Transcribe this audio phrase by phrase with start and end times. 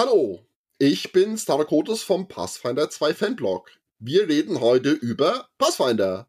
[0.00, 0.38] Hallo,
[0.78, 3.68] ich bin Starakotis vom Pathfinder 2 Fanblog.
[3.98, 6.28] Wir reden heute über Pathfinder.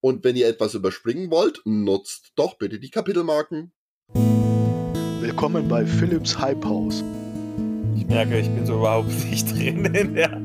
[0.00, 3.72] Und wenn ihr etwas überspringen wollt, nutzt doch bitte die Kapitelmarken.
[5.20, 7.04] Willkommen bei Philips Hype House.
[7.94, 10.40] Ich merke, ich bin so überhaupt nicht drin in der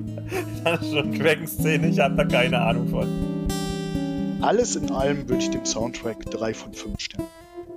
[0.66, 1.88] Dungeon Dragon Szene.
[1.88, 4.42] Ich habe da keine Ahnung von.
[4.42, 7.28] Alles in allem würde ich dem Soundtrack 3 von 5 Sternen.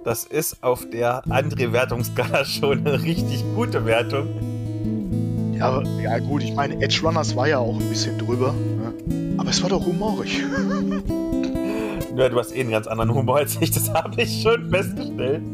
[0.03, 4.52] Das ist auf der André-Wertungsskala schon eine richtig gute Wertung.
[5.63, 8.53] Ja, ja gut, ich meine, Edge Runners war ja auch ein bisschen drüber.
[8.53, 9.37] Ne?
[9.39, 10.39] Aber es war doch humorig.
[12.17, 15.45] ja, du hast eh einen ganz anderen Humor als ich, das habe ich schon festgestellt.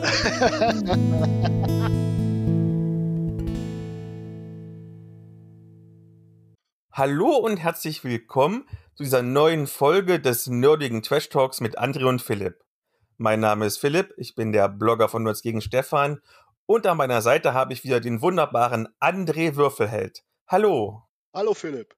[6.90, 12.22] Hallo und herzlich willkommen zu dieser neuen Folge des nerdigen Trash Talks mit André und
[12.22, 12.64] Philipp.
[13.18, 16.22] Mein Name ist Philipp, ich bin der Blogger von Nerds gegen Stefan
[16.68, 20.22] und an meiner Seite habe ich wieder den wunderbaren André Würfelheld.
[20.46, 21.02] Hallo.
[21.32, 21.96] Hallo Philipp.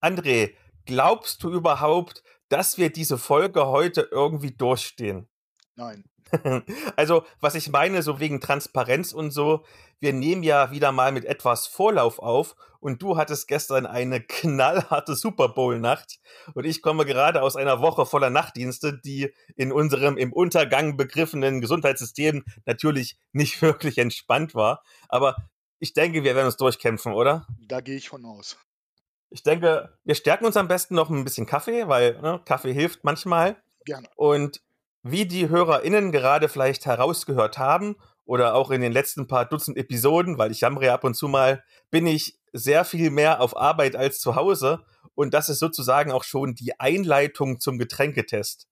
[0.00, 0.54] André,
[0.86, 5.28] glaubst du überhaupt, dass wir diese Folge heute irgendwie durchstehen?
[5.76, 6.04] Nein.
[6.96, 9.64] Also, was ich meine, so wegen Transparenz und so,
[10.00, 15.14] wir nehmen ja wieder mal mit etwas Vorlauf auf und du hattest gestern eine knallharte
[15.14, 16.18] Super Bowl-Nacht
[16.54, 21.60] und ich komme gerade aus einer Woche voller Nachtdienste, die in unserem im Untergang begriffenen
[21.60, 24.82] Gesundheitssystem natürlich nicht wirklich entspannt war.
[25.08, 25.36] Aber
[25.78, 27.46] ich denke, wir werden uns durchkämpfen, oder?
[27.66, 28.58] Da gehe ich von aus.
[29.30, 33.02] Ich denke, wir stärken uns am besten noch ein bisschen Kaffee, weil ne, Kaffee hilft
[33.04, 33.56] manchmal.
[33.84, 34.08] Gerne.
[34.16, 34.62] Und
[35.10, 40.38] wie die HörerInnen gerade vielleicht herausgehört haben oder auch in den letzten paar Dutzend Episoden,
[40.38, 44.18] weil ich jammere ab und zu mal, bin ich sehr viel mehr auf Arbeit als
[44.18, 44.84] zu Hause.
[45.14, 48.68] Und das ist sozusagen auch schon die Einleitung zum Getränketest.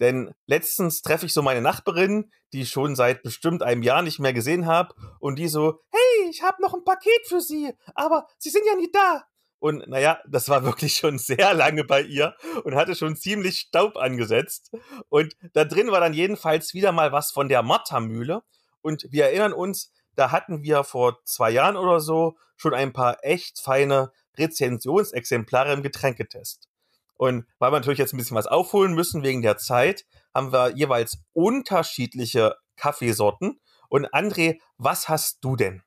[0.00, 4.18] Denn letztens treffe ich so meine Nachbarin, die ich schon seit bestimmt einem Jahr nicht
[4.18, 8.26] mehr gesehen habe, und die so, hey, ich habe noch ein Paket für Sie, aber
[8.38, 9.24] Sie sind ja nie da.
[9.64, 13.96] Und naja, das war wirklich schon sehr lange bei ihr und hatte schon ziemlich Staub
[13.96, 14.70] angesetzt.
[15.08, 18.42] Und da drin war dann jedenfalls wieder mal was von der Martha-Mühle.
[18.82, 23.16] Und wir erinnern uns, da hatten wir vor zwei Jahren oder so schon ein paar
[23.22, 26.68] echt feine Rezensionsexemplare im Getränketest.
[27.14, 30.04] Und weil wir natürlich jetzt ein bisschen was aufholen müssen wegen der Zeit,
[30.34, 33.62] haben wir jeweils unterschiedliche Kaffeesorten.
[33.88, 35.82] Und André, was hast du denn?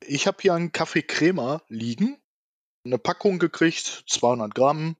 [0.00, 2.18] Ich habe hier einen Kaffee Crema liegen
[2.84, 4.96] eine Packung gekriegt, 200 Gramm,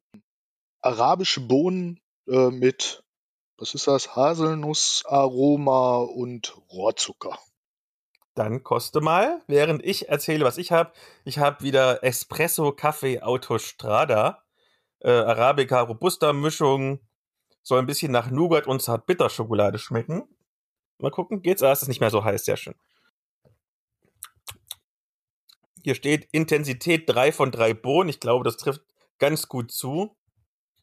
[0.81, 3.05] arabische Bohnen äh, mit,
[3.59, 7.39] was ist das, Haselnussaroma und Rohrzucker.
[8.35, 10.93] Dann koste mal, während ich erzähle, was ich habe.
[11.25, 14.43] Ich habe wieder Espresso Kaffee Autostrada,
[15.01, 17.01] äh, Arabica Robusta Mischung,
[17.63, 20.25] soll ein bisschen nach Nougat und Zartbitterschokolade schmecken.
[20.99, 21.63] Mal gucken, geht's?
[21.63, 22.75] Ah, es ist nicht mehr so heiß, sehr schön.
[25.85, 28.09] Hier steht Intensität 3 von 3 Bohnen.
[28.09, 28.81] Ich glaube, das trifft
[29.19, 30.17] ganz gut zu.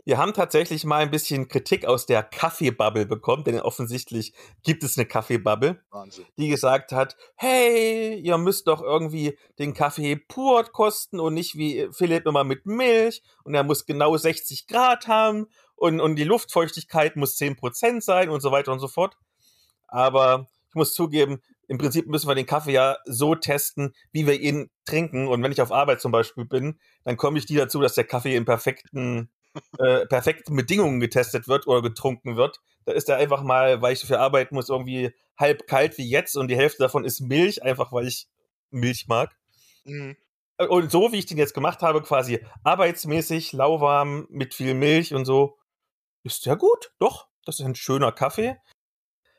[0.05, 4.97] Wir haben tatsächlich mal ein bisschen Kritik aus der Kaffeebubble bekommen, denn offensichtlich gibt es
[4.97, 5.83] eine Kaffeebubble,
[6.37, 11.87] die gesagt hat, hey, ihr müsst doch irgendwie den Kaffee pur kosten und nicht wie
[11.91, 17.15] Philipp immer mit Milch und er muss genau 60 Grad haben und, und die Luftfeuchtigkeit
[17.15, 19.17] muss 10% sein und so weiter und so fort.
[19.87, 21.41] Aber ich muss zugeben,
[21.71, 25.29] im Prinzip müssen wir den Kaffee ja so testen, wie wir ihn trinken.
[25.29, 28.03] Und wenn ich auf Arbeit zum Beispiel bin, dann komme ich nie dazu, dass der
[28.03, 29.31] Kaffee in perfekten,
[29.79, 32.59] äh, perfekten Bedingungen getestet wird oder getrunken wird.
[32.83, 36.35] Da ist er einfach mal, weil ich viel arbeiten muss, irgendwie halb kalt wie jetzt
[36.35, 38.27] und die Hälfte davon ist Milch, einfach weil ich
[38.69, 39.33] Milch mag.
[39.85, 40.17] Mhm.
[40.57, 45.23] Und so wie ich den jetzt gemacht habe, quasi arbeitsmäßig, lauwarm, mit viel Milch und
[45.23, 45.57] so,
[46.23, 46.91] ist der gut.
[46.99, 48.57] Doch, das ist ein schöner Kaffee.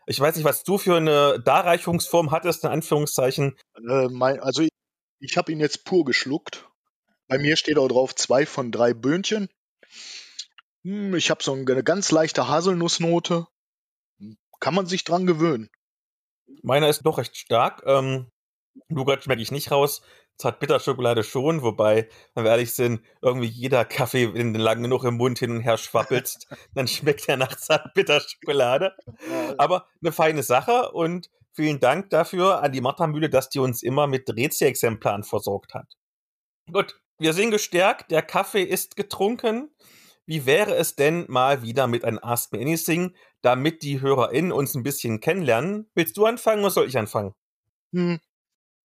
[0.06, 3.56] Ich weiß nicht, was du für eine Darreichungsform hattest, in Anführungszeichen.
[3.76, 4.70] Äh, mein, also ich,
[5.20, 6.68] ich habe ihn jetzt pur geschluckt.
[7.28, 9.48] Bei mir steht auch drauf zwei von drei Böhnchen.
[10.84, 13.46] Hm, ich habe so eine ganz leichte Haselnussnote.
[14.60, 15.70] Kann man sich dran gewöhnen.
[16.62, 17.82] Meiner ist doch recht stark.
[17.86, 18.30] Ähm,
[18.88, 20.03] Nougat schmecke ich nicht raus.
[20.38, 25.16] Zartbitterschokolade schon, wobei, wenn wir ehrlich sind, irgendwie jeder Kaffee, wenn du lang genug im
[25.16, 28.97] Mund hin und her schwappelst, dann schmeckt er nach Zartbitterschokolade.
[29.59, 34.07] Aber eine feine Sache und vielen Dank dafür an die Martha-Mühle, dass die uns immer
[34.07, 35.95] mit Rezi-Exemplaren versorgt hat.
[36.72, 39.71] Gut, wir sind gestärkt, der Kaffee ist getrunken.
[40.25, 44.75] Wie wäre es denn mal wieder mit einem Ask Me Anything, damit die HörerInnen uns
[44.75, 45.91] ein bisschen kennenlernen?
[45.95, 47.34] Willst du anfangen oder soll ich anfangen?
[47.92, 48.21] Hm,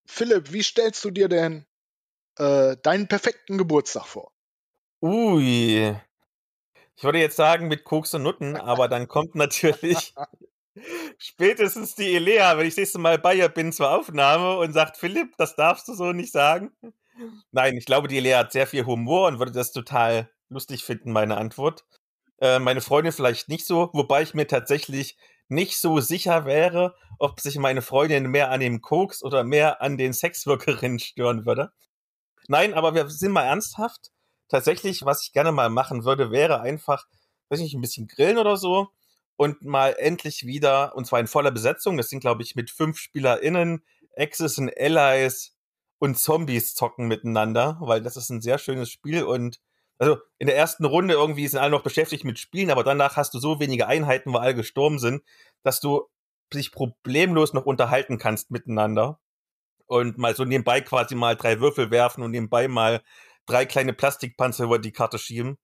[0.07, 1.65] Philipp, wie stellst du dir denn
[2.37, 4.31] äh, deinen perfekten Geburtstag vor?
[5.01, 5.95] Ui.
[6.95, 10.13] Ich würde jetzt sagen mit Koks und Nutten, aber dann kommt natürlich
[11.17, 14.97] Spätestens die Elea, wenn ich das nächste Mal bei ihr bin zur Aufnahme und sagt,
[14.97, 16.71] Philipp, das darfst du so nicht sagen.
[17.51, 21.11] Nein, ich glaube, die Elea hat sehr viel Humor und würde das total lustig finden,
[21.11, 21.85] meine Antwort.
[22.39, 25.17] Äh, meine Freundin vielleicht nicht so, wobei ich mir tatsächlich
[25.49, 29.97] nicht so sicher wäre, ob sich meine Freundin mehr an dem Koks oder mehr an
[29.97, 31.71] den Sexworkerinnen stören würde.
[32.47, 34.11] Nein, aber wir sind mal ernsthaft.
[34.49, 37.05] Tatsächlich, was ich gerne mal machen würde, wäre einfach,
[37.49, 38.89] weiß nicht, ein bisschen grillen oder so
[39.35, 42.97] und mal endlich wieder, und zwar in voller Besetzung, das sind, glaube ich, mit fünf
[42.97, 43.83] SpielerInnen,
[44.15, 45.55] Axis und Allies
[45.99, 49.59] und Zombies zocken miteinander, weil das ist ein sehr schönes Spiel und
[49.99, 53.33] also in der ersten Runde irgendwie sind alle noch beschäftigt mit Spielen, aber danach hast
[53.33, 55.23] du so wenige Einheiten, wo alle gestorben sind,
[55.63, 56.07] dass du
[56.53, 59.19] dich problemlos noch unterhalten kannst miteinander
[59.87, 63.01] und mal so nebenbei quasi mal drei Würfel werfen und nebenbei mal
[63.45, 65.57] drei kleine Plastikpanzer über die Karte schieben.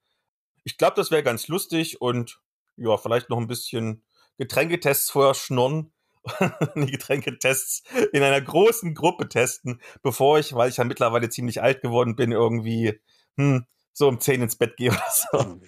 [0.63, 2.39] Ich glaube, das wäre ganz lustig und
[2.77, 4.03] ja, vielleicht noch ein bisschen
[4.37, 5.91] Getränketests vorher schnurren.
[6.75, 7.83] die Getränketests
[8.13, 12.31] in einer großen Gruppe testen, bevor ich, weil ich ja mittlerweile ziemlich alt geworden bin,
[12.31, 12.97] irgendwie
[13.35, 15.61] hm, so um 10 ins Bett gehe oder so.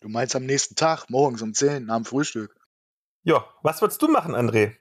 [0.00, 2.54] Du meinst am nächsten Tag, morgens um 10, nach dem Frühstück?
[3.22, 4.76] Ja, was würdest du machen, André?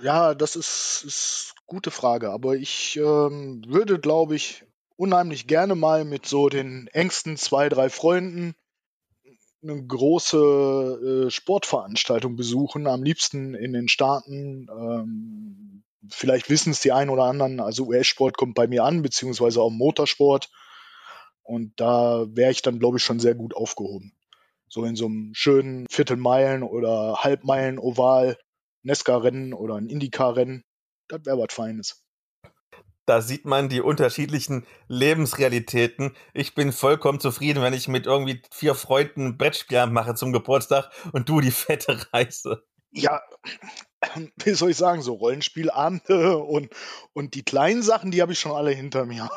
[0.00, 4.64] Ja, das ist, ist gute Frage, aber ich ähm, würde, glaube ich,
[4.96, 8.54] unheimlich gerne mal mit so den engsten zwei, drei Freunden
[9.64, 14.68] eine große äh, Sportveranstaltung besuchen, am liebsten in den Staaten.
[14.70, 19.60] Ähm, vielleicht wissen es die einen oder anderen, also US-Sport kommt bei mir an, beziehungsweise
[19.62, 20.50] auch Motorsport.
[21.44, 24.12] Und da wäre ich dann, glaube ich, schon sehr gut aufgehoben.
[24.68, 28.36] So in so einem schönen Viertelmeilen- oder Halbmeilen-Oval,
[28.82, 30.64] Nesca-Rennen oder ein Indycar-Rennen.
[31.08, 32.02] Das wäre was Feines.
[33.06, 36.16] Da sieht man die unterschiedlichen Lebensrealitäten.
[36.32, 41.28] Ich bin vollkommen zufrieden, wenn ich mit irgendwie vier Freunden Brettspiel mache zum Geburtstag und
[41.28, 42.64] du die fette Reise.
[42.90, 43.20] Ja,
[44.42, 46.70] wie soll ich sagen, so Rollenspielabende und,
[47.12, 49.28] und die kleinen Sachen, die habe ich schon alle hinter mir.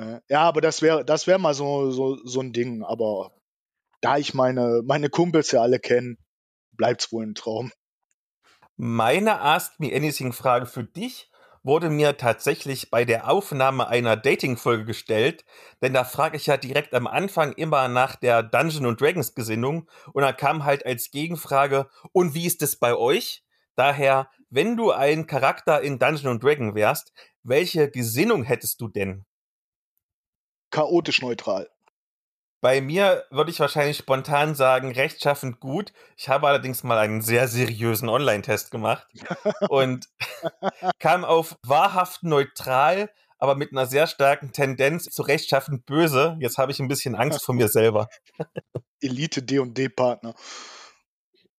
[0.00, 2.82] Äh, ja, aber das wäre das wär mal so, so, so ein Ding.
[2.82, 3.32] Aber
[4.00, 6.16] da ich meine, meine Kumpels ja alle kenne,
[6.72, 7.70] bleibt es wohl ein Traum.
[8.76, 11.30] Meine Ask Me Anything Frage für dich
[11.62, 15.44] wurde mir tatsächlich bei der Aufnahme einer Dating-Folge gestellt,
[15.82, 19.86] denn da frage ich ja direkt am Anfang immer nach der Dungeon und Dragons Gesinnung
[20.14, 23.44] und da kam halt als Gegenfrage, und wie ist es bei euch?
[23.76, 27.12] Daher, wenn du ein Charakter in Dungeon und Dragon wärst,
[27.42, 29.26] welche Gesinnung hättest du denn?
[30.70, 31.68] Chaotisch neutral.
[32.60, 35.94] Bei mir würde ich wahrscheinlich spontan sagen, rechtschaffend gut.
[36.16, 39.06] Ich habe allerdings mal einen sehr seriösen Online-Test gemacht
[39.70, 40.08] und
[40.98, 46.36] kam auf wahrhaft neutral, aber mit einer sehr starken Tendenz zu rechtschaffend böse.
[46.40, 48.08] Jetzt habe ich ein bisschen Angst vor mir selber.
[49.00, 50.34] Elite D&D-Partner.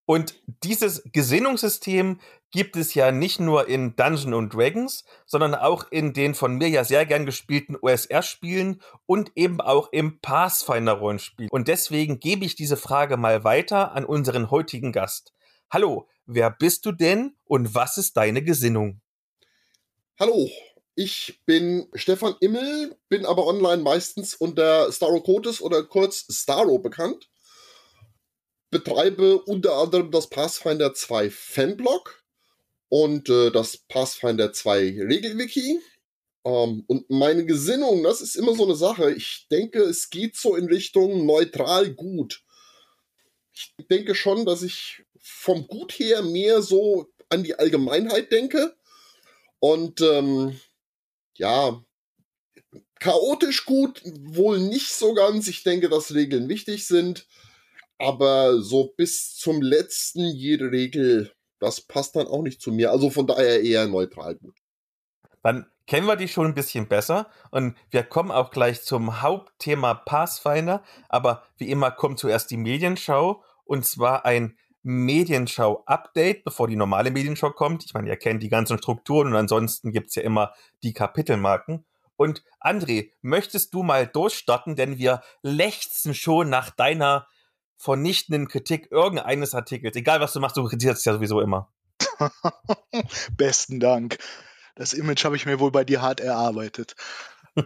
[0.04, 2.20] Und dieses Gesinnungssystem
[2.52, 6.68] gibt es ja nicht nur in Dungeon and Dragons, sondern auch in den von mir
[6.68, 11.48] ja sehr gern gespielten OSR-Spielen und eben auch im Pathfinder-Rollenspiel.
[11.50, 15.32] Und deswegen gebe ich diese Frage mal weiter an unseren heutigen Gast.
[15.70, 19.00] Hallo, wer bist du denn und was ist deine Gesinnung?
[20.20, 20.50] Hallo,
[20.94, 27.30] ich bin Stefan Immel, bin aber online meistens unter Starokotis oder kurz Staro bekannt.
[28.70, 32.21] Betreibe unter anderem das Pathfinder 2 Fanblog
[32.92, 35.80] und äh, das Pathfinder 2 Regelwiki.
[36.44, 39.12] Ähm, und meine Gesinnung, das ist immer so eine Sache.
[39.12, 42.44] Ich denke, es geht so in Richtung neutral gut.
[43.54, 48.76] Ich denke schon, dass ich vom Gut her mehr so an die Allgemeinheit denke.
[49.58, 50.60] Und ähm,
[51.38, 51.82] ja,
[53.00, 55.48] chaotisch gut wohl nicht so ganz.
[55.48, 57.26] Ich denke, dass Regeln wichtig sind.
[57.96, 62.90] Aber so bis zum letzten jede Regel das passt dann auch nicht zu mir.
[62.90, 64.56] Also von daher eher neutral gut.
[65.42, 69.94] Dann kennen wir die schon ein bisschen besser und wir kommen auch gleich zum Hauptthema
[69.94, 70.82] Pathfinder.
[71.08, 77.50] Aber wie immer kommt zuerst die Medienschau und zwar ein Medienschau-Update, bevor die normale Medienschau
[77.50, 77.84] kommt.
[77.84, 80.52] Ich meine, ihr kennt die ganzen Strukturen und ansonsten gibt es ja immer
[80.82, 81.84] die Kapitelmarken.
[82.16, 87.26] Und André, möchtest du mal durchstarten, denn wir lechzen schon nach deiner
[87.82, 89.96] vernichtenden Kritik irgendeines Artikels.
[89.96, 91.72] Egal was du machst, du kritisierst ja sowieso immer.
[93.36, 94.18] Besten Dank.
[94.76, 96.94] Das Image habe ich mir wohl bei dir hart erarbeitet.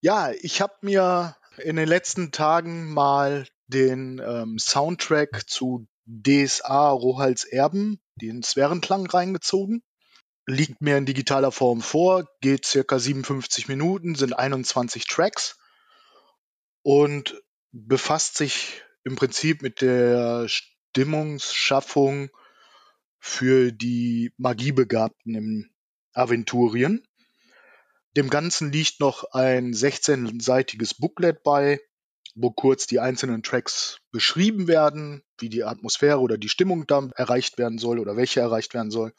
[0.00, 7.44] ja, ich habe mir in den letzten Tagen mal den ähm, Soundtrack zu DSA Rohals
[7.44, 9.84] Erben, den Sphärenklang reingezogen.
[10.46, 15.58] Liegt mir in digitaler Form vor, geht circa 57 Minuten, sind 21 Tracks.
[16.82, 17.40] Und
[17.74, 22.30] befasst sich im Prinzip mit der Stimmungsschaffung
[23.18, 25.70] für die Magiebegabten im
[26.12, 27.04] Aventurien.
[28.16, 31.80] Dem Ganzen liegt noch ein 16-seitiges Booklet bei,
[32.36, 37.58] wo kurz die einzelnen Tracks beschrieben werden, wie die Atmosphäre oder die Stimmung da erreicht
[37.58, 39.12] werden soll oder welche erreicht werden soll.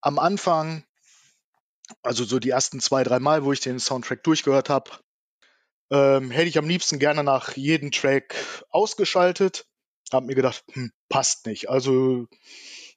[0.00, 0.84] Am Anfang,
[2.02, 4.90] also so die ersten zwei, drei Mal, wo ich den Soundtrack durchgehört habe,
[5.90, 8.34] ähm, hätte ich am liebsten gerne nach jedem Track
[8.70, 9.66] ausgeschaltet.
[10.12, 11.68] Hab mir gedacht, hm, passt nicht.
[11.68, 12.26] Also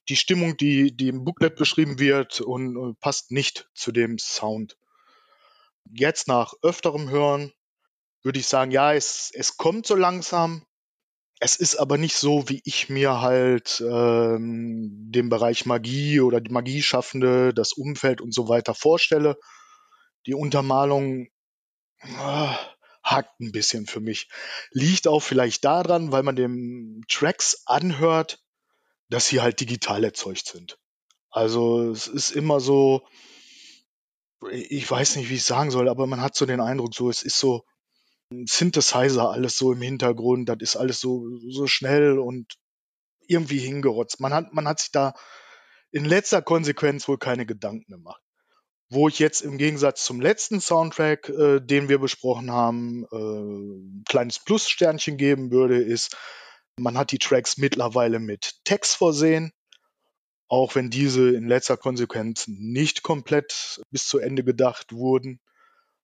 [0.09, 4.77] die Stimmung, die, die im Booklet beschrieben wird und äh, passt nicht zu dem Sound.
[5.89, 7.51] Jetzt nach öfterem Hören
[8.23, 10.65] würde ich sagen, ja, es, es kommt so langsam.
[11.39, 16.51] Es ist aber nicht so, wie ich mir halt ähm, den Bereich Magie oder die
[16.51, 19.37] Magieschaffende, das Umfeld und so weiter vorstelle.
[20.27, 21.29] Die Untermalung
[22.03, 22.55] äh,
[23.03, 24.29] hakt ein bisschen für mich.
[24.71, 28.39] Liegt auch vielleicht daran, weil man dem Tracks anhört,
[29.09, 30.77] dass sie halt digital erzeugt sind.
[31.29, 33.05] Also es ist immer so,
[34.51, 37.23] ich weiß nicht, wie ich sagen soll, aber man hat so den Eindruck, so es
[37.23, 37.63] ist so
[38.45, 42.53] Synthesizer alles so im Hintergrund, das ist alles so, so schnell und
[43.27, 44.19] irgendwie hingerotzt.
[44.19, 45.13] Man hat, man hat sich da
[45.91, 48.21] in letzter Konsequenz wohl keine Gedanken gemacht.
[48.93, 54.03] Wo ich jetzt im Gegensatz zum letzten Soundtrack, äh, den wir besprochen haben, äh, ein
[54.05, 56.17] kleines Plus-Sternchen geben würde, ist,
[56.75, 59.53] man hat die Tracks mittlerweile mit Text versehen,
[60.49, 65.39] auch wenn diese in letzter Konsequenz nicht komplett bis zu Ende gedacht wurden.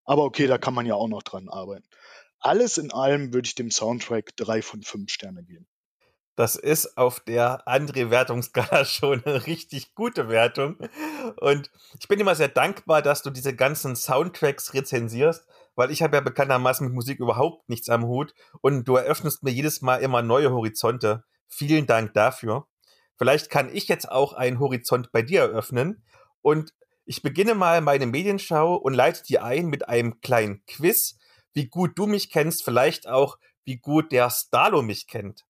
[0.06, 1.89] Aber okay, da kann man ja auch noch dran arbeiten.
[2.39, 5.67] Alles in allem würde ich dem Soundtrack drei von fünf Sterne geben.
[6.38, 10.77] Das ist auf der André-Wertungsskala schon eine richtig gute Wertung.
[11.38, 16.15] Und ich bin immer sehr dankbar, dass du diese ganzen Soundtracks rezensierst, weil ich habe
[16.15, 20.22] ja bekanntermaßen mit Musik überhaupt nichts am Hut und du eröffnest mir jedes Mal immer
[20.22, 21.24] neue Horizonte.
[21.48, 22.67] Vielen Dank dafür.
[23.17, 26.03] Vielleicht kann ich jetzt auch einen Horizont bei dir eröffnen
[26.44, 26.75] und
[27.06, 31.17] ich beginne mal meine Medienschau und leite dir ein mit einem kleinen Quiz,
[31.53, 35.47] wie gut du mich kennst, vielleicht auch wie gut der Stalo mich kennt.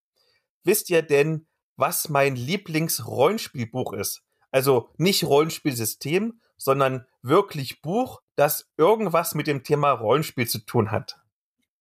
[0.64, 1.46] Wisst ihr denn,
[1.76, 4.22] was mein Lieblingsrollenspielbuch ist?
[4.50, 11.20] Also nicht Rollenspielsystem, sondern wirklich Buch, das irgendwas mit dem Thema Rollenspiel zu tun hat.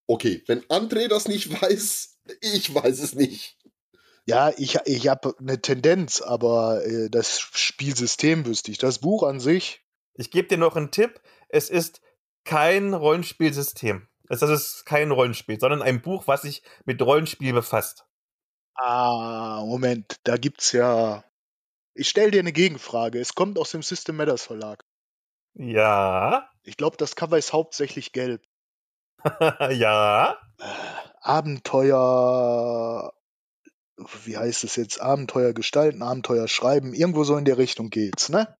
[0.05, 3.57] Okay, wenn André das nicht weiß, ich weiß es nicht.
[4.25, 8.77] Ja, ich, ich habe eine Tendenz, aber äh, das Spielsystem wüsste ich.
[8.77, 9.81] Das Buch an sich.
[10.15, 11.21] Ich gebe dir noch einen Tipp.
[11.47, 12.01] Es ist
[12.43, 14.07] kein Rollenspielsystem.
[14.27, 18.06] Das ist kein Rollenspiel, sondern ein Buch, was sich mit Rollenspiel befasst.
[18.77, 21.23] Ah, Moment, da gibt's ja.
[21.93, 23.19] Ich stelle dir eine Gegenfrage.
[23.19, 24.85] Es kommt aus dem System Matters Verlag.
[25.55, 26.49] Ja.
[26.63, 28.43] Ich glaube, das Cover ist hauptsächlich gelb.
[29.71, 30.37] ja.
[31.21, 33.13] Abenteuer
[34.25, 38.55] wie heißt es jetzt, Abenteuer gestalten, Abenteuer schreiben, irgendwo so in der Richtung geht's, ne?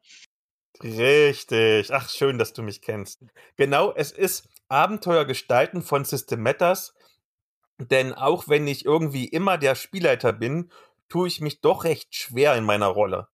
[0.81, 1.91] Richtig.
[1.91, 3.23] Ach, schön, dass du mich kennst.
[3.55, 6.93] Genau, es ist Abenteuer gestalten von System Matters.
[7.79, 10.71] Denn auch wenn ich irgendwie immer der Spielleiter bin,
[11.09, 13.27] tue ich mich doch recht schwer in meiner Rolle.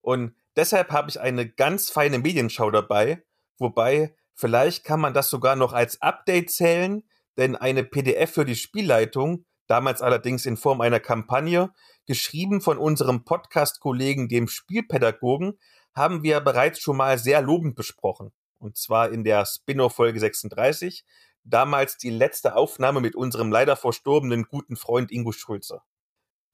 [0.00, 3.24] Und deshalb habe ich eine ganz feine Medienschau dabei,
[3.58, 7.04] wobei vielleicht kann man das sogar noch als Update zählen,
[7.36, 11.72] denn eine PDF für die Spielleitung damals allerdings in Form einer Kampagne,
[12.06, 15.58] geschrieben von unserem Podcast-Kollegen, dem Spielpädagogen,
[15.94, 18.32] haben wir bereits schon mal sehr lobend besprochen.
[18.58, 21.04] Und zwar in der Spin-off-Folge 36,
[21.44, 25.82] damals die letzte Aufnahme mit unserem leider verstorbenen guten Freund Ingo Schulze.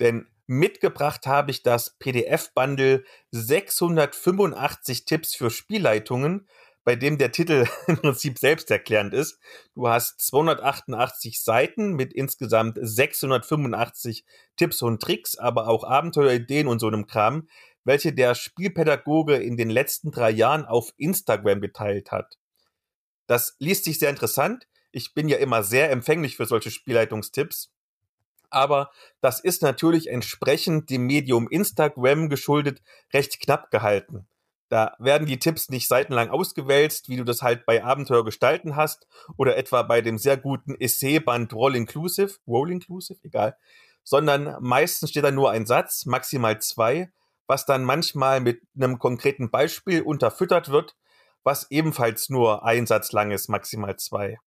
[0.00, 6.46] Denn mitgebracht habe ich das PDF-Bundle 685 Tipps für Spielleitungen
[6.84, 9.38] bei dem der Titel im Prinzip selbsterklärend ist.
[9.74, 14.24] Du hast 288 Seiten mit insgesamt 685
[14.56, 17.48] Tipps und Tricks, aber auch Abenteuerideen und so einem Kram,
[17.84, 22.38] welche der Spielpädagoge in den letzten drei Jahren auf Instagram geteilt hat.
[23.26, 24.66] Das liest sich sehr interessant.
[24.92, 27.72] Ich bin ja immer sehr empfänglich für solche Spielleitungstipps.
[28.50, 32.82] Aber das ist natürlich entsprechend dem Medium Instagram geschuldet
[33.12, 34.26] recht knapp gehalten.
[34.70, 39.08] Da werden die Tipps nicht seitenlang ausgewälzt, wie du das halt bei Abenteuer gestalten hast
[39.36, 43.56] oder etwa bei dem sehr guten Essayband Roll Inclusive, Roll Inclusive, egal,
[44.04, 47.10] sondern meistens steht da nur ein Satz, maximal zwei,
[47.48, 50.94] was dann manchmal mit einem konkreten Beispiel unterfüttert wird,
[51.42, 54.38] was ebenfalls nur ein Satz lang ist, maximal zwei.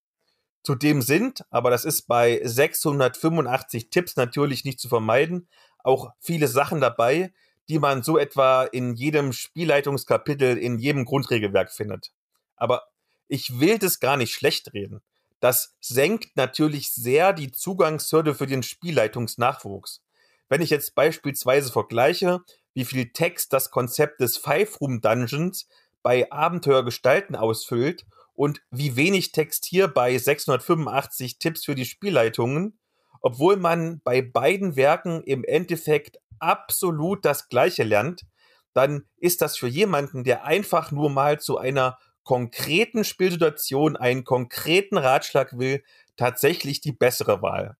[0.63, 5.47] Zudem sind, aber das ist bei 685 Tipps natürlich nicht zu vermeiden,
[5.83, 7.33] auch viele Sachen dabei,
[7.69, 12.11] die man so etwa in jedem Spielleitungskapitel, in jedem Grundregelwerk findet.
[12.55, 12.83] Aber
[13.27, 15.01] ich will das gar nicht schlecht reden.
[15.39, 20.01] Das senkt natürlich sehr die Zugangshürde für den Spielleitungsnachwuchs.
[20.49, 22.41] wenn ich jetzt beispielsweise vergleiche,
[22.73, 25.67] wie viel Text das Konzept des Five Room Dungeons
[26.03, 28.05] bei Abenteuergestalten ausfüllt
[28.35, 32.79] und wie wenig Text hier bei 685 Tipps für die Spielleitungen,
[33.21, 38.25] obwohl man bei beiden Werken im Endeffekt absolut das Gleiche lernt,
[38.73, 44.97] dann ist das für jemanden, der einfach nur mal zu einer konkreten Spielsituation einen konkreten
[44.97, 45.83] Ratschlag will,
[46.15, 47.77] tatsächlich die bessere Wahl.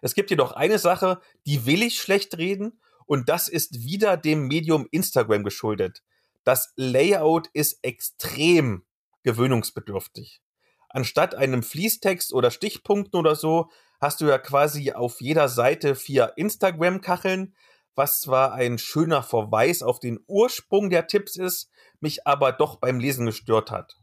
[0.00, 4.46] Es gibt jedoch eine Sache, die will ich schlecht reden, und das ist wieder dem
[4.48, 6.02] Medium Instagram geschuldet.
[6.44, 8.84] Das Layout ist extrem
[9.22, 10.40] gewöhnungsbedürftig.
[10.88, 16.32] Anstatt einem Fließtext oder Stichpunkten oder so, hast du ja quasi auf jeder Seite vier
[16.36, 17.54] Instagram-Kacheln,
[17.94, 22.98] was zwar ein schöner Verweis auf den Ursprung der Tipps ist, mich aber doch beim
[22.98, 23.96] Lesen gestört hat.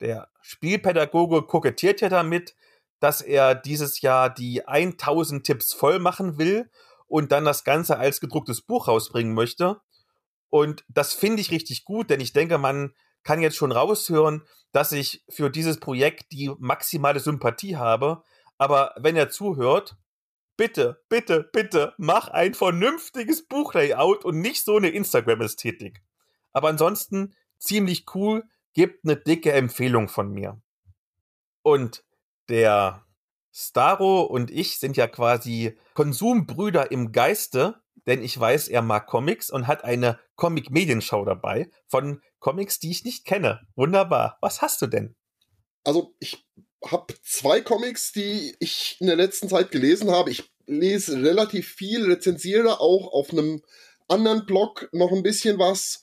[0.00, 2.54] Der Spielpädagoge kokettiert ja damit,
[2.98, 6.70] dass er dieses Jahr die 1000 Tipps voll machen will
[7.06, 9.80] und dann das Ganze als gedrucktes Buch rausbringen möchte.
[10.48, 14.92] Und das finde ich richtig gut, denn ich denke, man kann jetzt schon raushören, dass
[14.92, 18.22] ich für dieses Projekt die maximale Sympathie habe.
[18.58, 19.96] Aber wenn er zuhört,
[20.56, 26.02] bitte, bitte, bitte, mach ein vernünftiges Buchlayout und nicht so eine Instagram-Ästhetik.
[26.52, 30.60] Aber ansonsten ziemlich cool, gibt eine dicke Empfehlung von mir.
[31.62, 32.04] Und
[32.48, 33.04] der
[33.52, 39.50] Staro und ich sind ja quasi Konsumbrüder im Geiste, denn ich weiß, er mag Comics
[39.50, 43.60] und hat eine Comic-Medienschau dabei von Comics, die ich nicht kenne.
[43.76, 44.38] Wunderbar.
[44.40, 45.14] Was hast du denn?
[45.84, 46.46] Also, ich
[46.84, 50.30] habe zwei Comics, die ich in der letzten Zeit gelesen habe.
[50.30, 53.62] Ich lese relativ viel, rezensiere auch auf einem
[54.08, 56.00] anderen Blog noch ein bisschen was.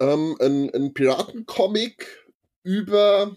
[0.00, 2.24] Ähm, ein, ein Piratencomic
[2.62, 3.36] über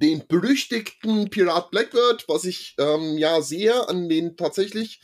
[0.00, 5.00] den berüchtigten Pirat Blackbird, was sich ähm, ja sehr an den tatsächlich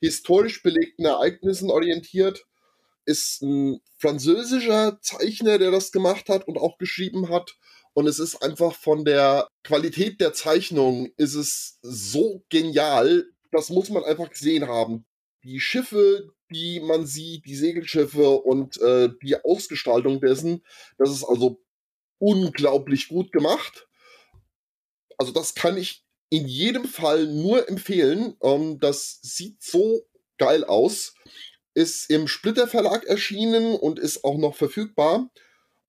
[0.00, 2.44] historisch belegten Ereignissen orientiert,
[3.04, 7.56] ist ein französischer Zeichner, der das gemacht hat und auch geschrieben hat.
[7.94, 13.24] Und es ist einfach von der Qualität der Zeichnung ist es so genial.
[13.50, 15.06] Das muss man einfach gesehen haben.
[15.42, 20.62] Die Schiffe, die man sieht, die Segelschiffe und äh, die Ausgestaltung dessen,
[20.98, 21.62] das ist also
[22.18, 23.88] unglaublich gut gemacht.
[25.16, 28.36] Also das kann ich in jedem Fall nur empfehlen.
[28.42, 30.02] Ähm, das sieht so
[30.38, 31.14] geil aus.
[31.74, 35.30] Ist im Splitter Verlag erschienen und ist auch noch verfügbar.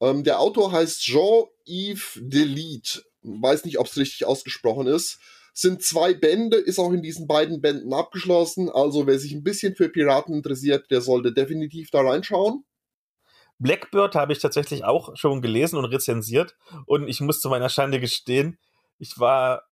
[0.02, 3.04] Ähm, der Autor heißt Jean-Yves Delete.
[3.21, 5.19] Weiß nicht, ob es richtig ausgesprochen ist.
[5.54, 8.69] Sind zwei Bände, ist auch in diesen beiden Bänden abgeschlossen.
[8.69, 12.63] Also wer sich ein bisschen für Piraten interessiert, der sollte definitiv da reinschauen.
[13.58, 16.56] Blackbird habe ich tatsächlich auch schon gelesen und rezensiert.
[16.86, 18.58] Und ich muss zu meiner Schande gestehen,
[18.99, 19.68] ich war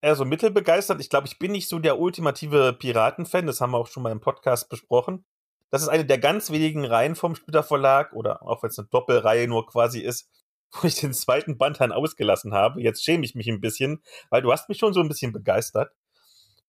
[0.00, 1.00] eher so mittelbegeistert.
[1.00, 3.46] Ich glaube, ich bin nicht so der ultimative Piraten-Fan.
[3.46, 5.24] Das haben wir auch schon mal im Podcast besprochen.
[5.70, 8.88] Das ist eine der ganz wenigen Reihen vom Splitter Verlag oder auch wenn es eine
[8.88, 10.30] Doppelreihe nur quasi ist,
[10.72, 12.80] wo ich den zweiten Band dann ausgelassen habe.
[12.80, 15.92] Jetzt schäme ich mich ein bisschen, weil du hast mich schon so ein bisschen begeistert.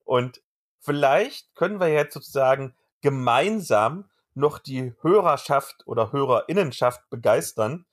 [0.04, 0.42] Und
[0.80, 7.86] vielleicht können wir jetzt sozusagen gemeinsam noch die Hörerschaft oder Hörerinnenschaft begeistern,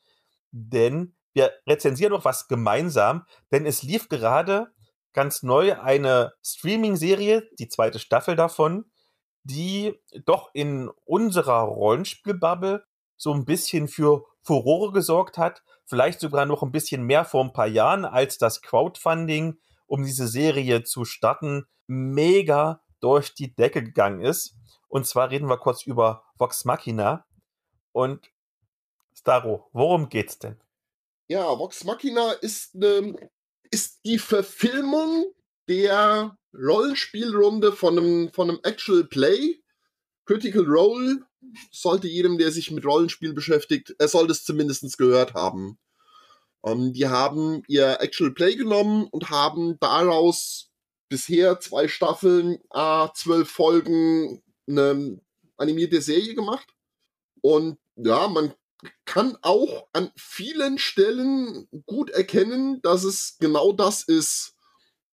[0.51, 4.73] denn wir rezensieren noch was gemeinsam, denn es lief gerade
[5.15, 8.85] ganz neu eine Streaming-Serie, die zweite Staffel davon,
[9.45, 12.85] die doch in unserer Rollenspielbubble
[13.17, 17.53] so ein bisschen für Furore gesorgt hat, vielleicht sogar noch ein bisschen mehr vor ein
[17.53, 24.21] paar Jahren, als das Crowdfunding, um diese Serie zu starten, mega durch die Decke gegangen
[24.21, 24.57] ist.
[24.89, 27.27] Und zwar reden wir kurz über Vox Machina.
[27.93, 28.31] Und
[29.15, 30.61] Staro, worum geht's denn?
[31.29, 33.31] Ja, Vox Machina ist, ne,
[33.71, 35.27] ist die Verfilmung
[35.69, 39.63] der Rollenspielrunde von einem, von einem Actual Play.
[40.27, 41.21] Critical Role
[41.71, 45.79] sollte jedem, der sich mit Rollenspiel beschäftigt, er sollte es zumindest gehört haben.
[46.65, 50.71] Ähm, die haben ihr Actual Play genommen und haben daraus
[51.09, 55.21] bisher zwei Staffeln, a zwölf Folgen, eine
[55.57, 56.69] animierte Serie gemacht.
[57.43, 58.55] Und ja, man
[59.05, 64.55] kann auch an vielen Stellen gut erkennen, dass es genau das ist.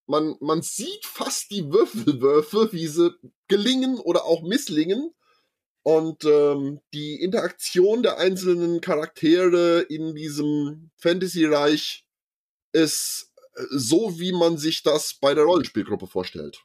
[0.07, 3.15] Man, man sieht fast die Würfelwürfe, wie sie
[3.47, 5.13] gelingen oder auch misslingen.
[5.83, 12.05] Und ähm, die Interaktion der einzelnen Charaktere in diesem Fantasy-Reich
[12.71, 16.63] ist äh, so, wie man sich das bei der Rollenspielgruppe vorstellt.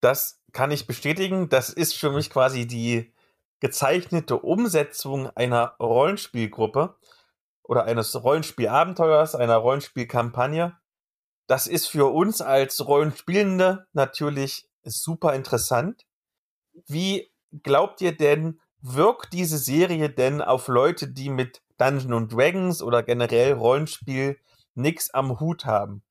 [0.00, 1.48] Das kann ich bestätigen.
[1.48, 3.12] Das ist für mich quasi die
[3.60, 6.96] gezeichnete Umsetzung einer Rollenspielgruppe
[7.62, 10.76] oder eines Rollenspielabenteuers, einer Rollenspielkampagne.
[11.46, 16.06] Das ist für uns als Rollenspielende natürlich super interessant.
[16.86, 17.30] Wie
[17.62, 23.54] glaubt ihr denn, wirkt diese Serie denn auf Leute, die mit Dungeons Dragons oder generell
[23.54, 24.38] Rollenspiel
[24.74, 26.02] nichts am Hut haben?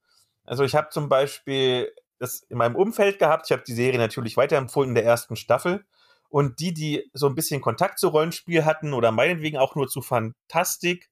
[0.44, 3.46] Also ich habe zum Beispiel das in meinem Umfeld gehabt.
[3.48, 5.86] Ich habe die Serie natürlich weiterempfohlen in der ersten Staffel.
[6.30, 10.02] Und die, die so ein bisschen Kontakt zu Rollenspiel hatten oder meinetwegen auch nur zu
[10.02, 11.10] Fantastik,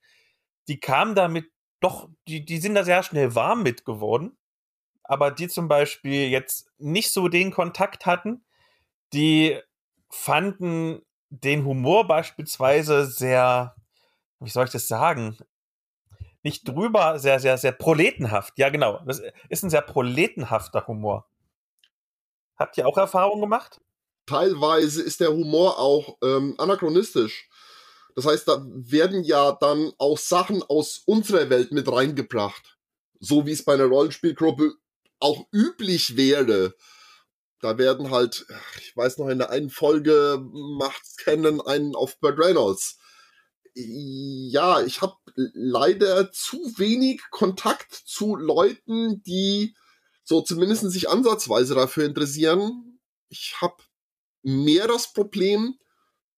[0.68, 4.38] die kamen damit doch, die, die sind da sehr schnell warm mit geworden.
[5.04, 8.44] Aber die zum Beispiel jetzt nicht so den Kontakt hatten,
[9.14, 9.60] die
[10.10, 13.76] fanden den Humor beispielsweise sehr,
[14.40, 15.38] wie soll ich das sagen?
[16.44, 18.58] Nicht drüber, sehr, sehr, sehr proletenhaft.
[18.58, 19.00] Ja, genau.
[19.06, 21.28] Das ist ein sehr proletenhafter Humor.
[22.56, 23.82] Habt ihr auch Erfahrungen gemacht?
[24.26, 27.50] Teilweise ist der Humor auch ähm, anachronistisch.
[28.16, 32.78] Das heißt, da werden ja dann auch Sachen aus unserer Welt mit reingebracht.
[33.20, 34.74] So wie es bei einer Rollenspielgruppe
[35.20, 36.76] auch üblich wäre.
[37.62, 38.46] Da werden halt,
[38.80, 43.00] ich weiß noch, in der einen Folge macht's Canon einen auf Burt Reynolds.
[43.74, 49.76] Ja, ich habe leider zu wenig Kontakt zu Leuten, die
[50.24, 53.00] so zumindest sich ansatzweise dafür interessieren.
[53.30, 53.76] Ich habe
[54.46, 55.78] mehr das Problem,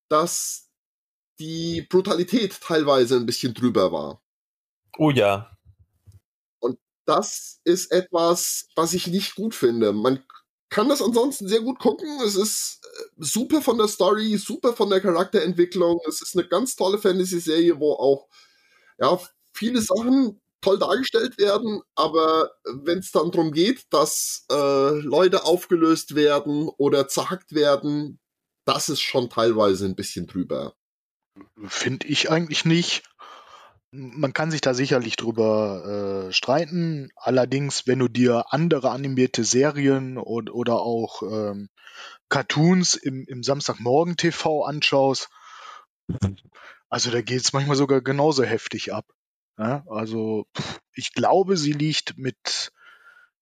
[0.10, 0.70] dass
[1.40, 4.24] die Brutalität teilweise ein bisschen drüber war.
[4.98, 5.52] Oh ja.
[6.60, 9.94] Und das ist etwas, was ich nicht gut finde.
[9.94, 10.24] Man
[10.70, 12.20] kann das ansonsten sehr gut gucken.
[12.22, 16.00] Es ist äh, super von der Story, super von der Charakterentwicklung.
[16.08, 18.28] Es ist eine ganz tolle Fantasy-Serie, wo auch
[19.00, 19.20] ja,
[19.54, 26.16] viele Sachen toll dargestellt werden, aber wenn es dann darum geht, dass äh, Leute aufgelöst
[26.16, 28.20] werden oder zerhackt werden,
[28.66, 30.74] das ist schon teilweise ein bisschen drüber.
[31.68, 33.04] Finde ich eigentlich nicht.
[33.92, 37.12] Man kann sich da sicherlich drüber äh, streiten.
[37.16, 41.70] Allerdings, wenn du dir andere animierte Serien und, oder auch ähm,
[42.28, 45.30] Cartoons im, im Samstagmorgen TV anschaust,
[46.90, 49.06] also da geht es manchmal sogar genauso heftig ab.
[49.58, 49.84] Ja?
[49.88, 50.48] Also
[50.94, 52.72] ich glaube, sie liegt mit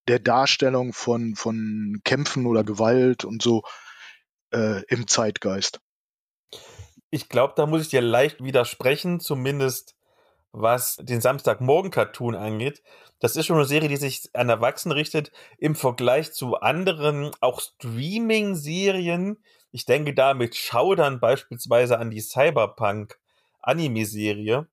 [0.07, 3.63] der Darstellung von, von Kämpfen oder Gewalt und so
[4.51, 5.79] äh, im Zeitgeist
[7.15, 9.95] ich glaube, da muss ich dir leicht widersprechen, zumindest
[10.51, 12.83] was den Samstagmorgen-Cartoon angeht.
[13.19, 17.61] Das ist schon eine Serie, die sich an Erwachsene richtet, im Vergleich zu anderen, auch
[17.61, 19.41] Streaming-Serien.
[19.71, 24.67] Ich denke da mit Schaudern beispielsweise an die Cyberpunk-Anime-Serie.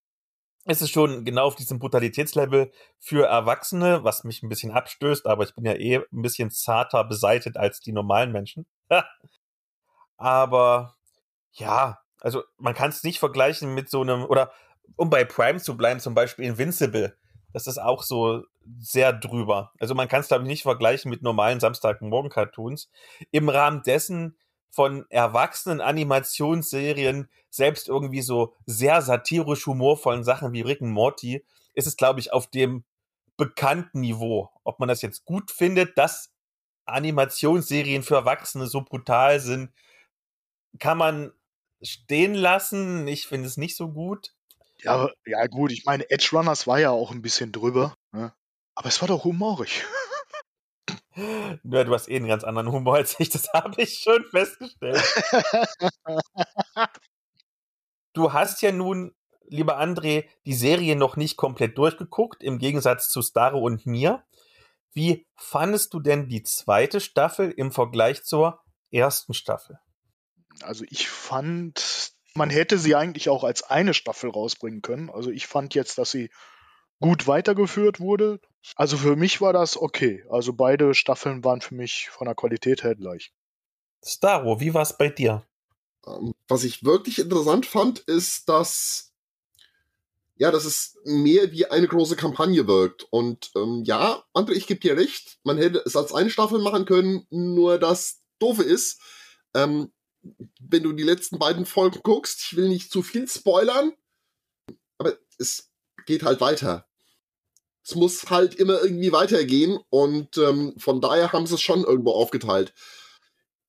[0.64, 5.42] Es ist schon genau auf diesem Brutalitätslevel für Erwachsene, was mich ein bisschen abstößt, aber
[5.42, 8.66] ich bin ja eh ein bisschen zarter beseitet als die normalen Menschen.
[10.16, 10.94] aber
[11.52, 14.52] ja, also man kann es nicht vergleichen mit so einem, oder
[14.96, 17.16] um bei Prime zu bleiben, zum Beispiel Invincible.
[17.52, 18.44] Das ist auch so
[18.78, 19.72] sehr drüber.
[19.80, 22.88] Also man kann es, glaube ich, nicht vergleichen mit normalen Samstagmorgen-Cartoons.
[23.32, 24.36] Im Rahmen dessen
[24.72, 31.86] von erwachsenen Animationsserien, selbst irgendwie so sehr satirisch humorvollen Sachen wie Rick und Morty, ist
[31.86, 32.84] es, glaube ich, auf dem
[33.36, 34.50] bekannten Niveau.
[34.64, 36.32] Ob man das jetzt gut findet, dass
[36.86, 39.72] Animationsserien für Erwachsene so brutal sind,
[40.78, 41.32] kann man
[41.82, 43.06] stehen lassen.
[43.06, 44.34] Ich finde es nicht so gut.
[44.78, 47.96] Ja, ja gut, ich meine, Edge Runners war ja auch ein bisschen drüber.
[48.10, 48.32] Ne?
[48.74, 49.84] Aber es war doch humorig.
[51.14, 55.02] Ja, du hast eh einen ganz anderen Humor als ich, das habe ich schon festgestellt.
[58.14, 59.14] du hast ja nun,
[59.46, 64.24] lieber André, die Serie noch nicht komplett durchgeguckt, im Gegensatz zu Staro und mir.
[64.94, 69.78] Wie fandest du denn die zweite Staffel im Vergleich zur ersten Staffel?
[70.60, 75.10] Also ich fand, man hätte sie eigentlich auch als eine Staffel rausbringen können.
[75.10, 76.30] Also ich fand jetzt, dass sie
[77.02, 78.40] gut weitergeführt wurde.
[78.76, 80.24] Also für mich war das okay.
[80.30, 83.32] Also beide Staffeln waren für mich von der Qualität her gleich.
[84.02, 85.46] Staro, wie war es bei dir?
[86.06, 89.12] Ähm, was ich wirklich interessant fand, ist, dass
[90.36, 93.06] ja, dass es mehr wie eine große Kampagne wirkt.
[93.10, 96.84] Und ähm, ja, André, ich gebe dir recht, man hätte es als eine Staffel machen
[96.84, 99.00] können, nur das Doofe ist,
[99.54, 99.92] ähm,
[100.60, 103.92] wenn du die letzten beiden Folgen guckst, ich will nicht zu viel spoilern,
[104.98, 105.70] aber es
[106.06, 106.88] geht halt weiter.
[107.84, 112.12] Es muss halt immer irgendwie weitergehen und ähm, von daher haben sie es schon irgendwo
[112.12, 112.72] aufgeteilt.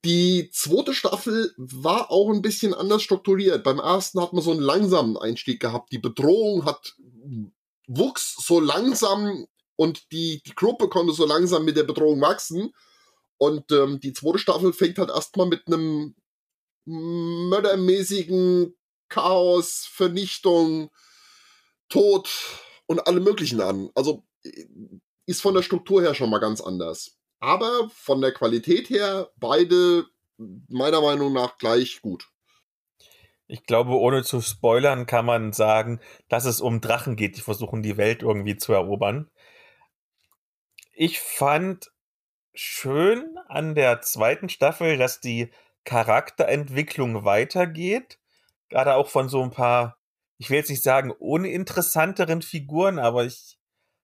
[0.05, 3.63] Die zweite Staffel war auch ein bisschen anders strukturiert.
[3.63, 5.91] Beim ersten hat man so einen langsamen Einstieg gehabt.
[5.93, 6.95] Die Bedrohung hat
[7.87, 12.73] wuchs so langsam und die, die Gruppe konnte so langsam mit der Bedrohung wachsen.
[13.37, 16.15] Und ähm, die zweite Staffel fängt halt erstmal mit einem
[16.85, 18.75] mördermäßigen
[19.07, 20.91] Chaos, Vernichtung,
[21.87, 22.29] Tod
[22.85, 23.89] und alle möglichen an.
[23.95, 24.23] Also
[25.25, 27.17] ist von der Struktur her schon mal ganz anders.
[27.39, 30.05] Aber von der Qualität her beide
[30.37, 32.29] meiner Meinung nach gleich gut.
[33.47, 37.83] Ich glaube, ohne zu spoilern kann man sagen, dass es um Drachen geht, die versuchen,
[37.83, 39.29] die Welt irgendwie zu erobern.
[40.93, 41.91] Ich fand
[42.53, 45.51] schön an der zweiten Staffel, dass die
[45.83, 48.19] Charakterentwicklung weitergeht.
[48.69, 49.97] Gerade auch von so ein paar,
[50.37, 53.57] ich will jetzt nicht sagen uninteressanteren Figuren, aber ich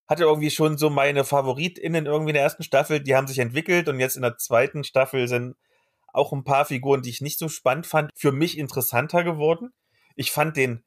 [0.08, 3.88] hatte irgendwie schon so meine FavoritInnen irgendwie in der ersten Staffel, die haben sich entwickelt
[3.88, 5.56] und jetzt in der zweiten Staffel sind
[6.14, 9.72] auch ein paar Figuren, die ich nicht so spannend fand, für mich interessanter geworden.
[10.16, 10.84] Ich fand den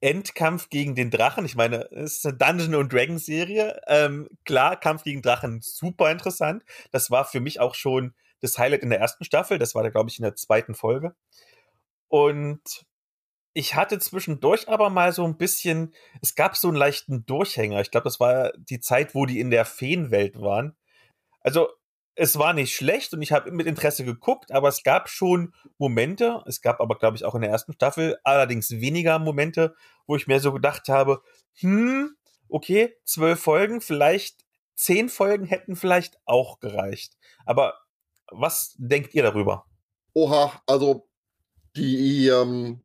[0.00, 3.80] Endkampf gegen den Drachen, ich meine, es ist eine Dungeon und Dragon Serie.
[3.86, 6.64] Ähm, klar, Kampf gegen Drachen super interessant.
[6.90, 9.58] Das war für mich auch schon das Highlight in der ersten Staffel.
[9.58, 11.14] Das war da, glaube ich, in der zweiten Folge.
[12.08, 12.84] Und
[13.54, 17.80] ich hatte zwischendurch aber mal so ein bisschen, es gab so einen leichten Durchhänger.
[17.80, 20.76] Ich glaube, das war die Zeit, wo die in der Feenwelt waren.
[21.40, 21.68] Also,
[22.16, 26.42] es war nicht schlecht und ich habe mit Interesse geguckt, aber es gab schon Momente,
[26.46, 29.74] es gab aber, glaube ich, auch in der ersten Staffel allerdings weniger Momente,
[30.06, 31.22] wo ich mir so gedacht habe,
[31.54, 32.16] hm,
[32.48, 34.44] okay, zwölf Folgen, vielleicht
[34.76, 37.16] zehn Folgen hätten vielleicht auch gereicht.
[37.46, 37.74] Aber
[38.30, 39.66] was denkt ihr darüber?
[40.12, 41.08] Oha, also
[41.76, 42.83] die, ähm,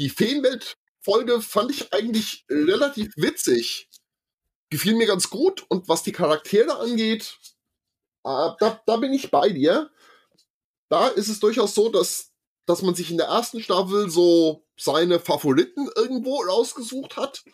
[0.00, 3.90] die Feenwelt-Folge fand ich eigentlich relativ witzig.
[4.70, 7.38] Gefiel mir ganz gut und was die Charaktere angeht,
[8.24, 9.90] äh, da, da bin ich bei dir.
[10.88, 12.32] Da ist es durchaus so, dass,
[12.66, 17.44] dass man sich in der ersten Staffel so seine Favoriten irgendwo rausgesucht hat.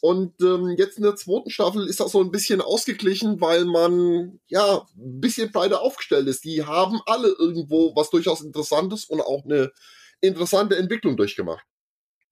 [0.00, 4.38] Und ähm, jetzt in der zweiten Staffel ist das so ein bisschen ausgeglichen, weil man
[4.46, 6.44] ja ein bisschen breiter aufgestellt ist.
[6.44, 9.72] Die haben alle irgendwo was durchaus Interessantes und auch eine
[10.20, 11.66] interessante Entwicklung durchgemacht.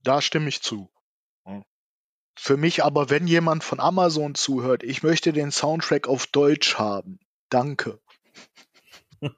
[0.04, 0.90] Da stimme ich zu.
[2.36, 7.20] Für mich aber, wenn jemand von Amazon zuhört, ich möchte den Soundtrack auf Deutsch haben.
[7.48, 8.00] Danke.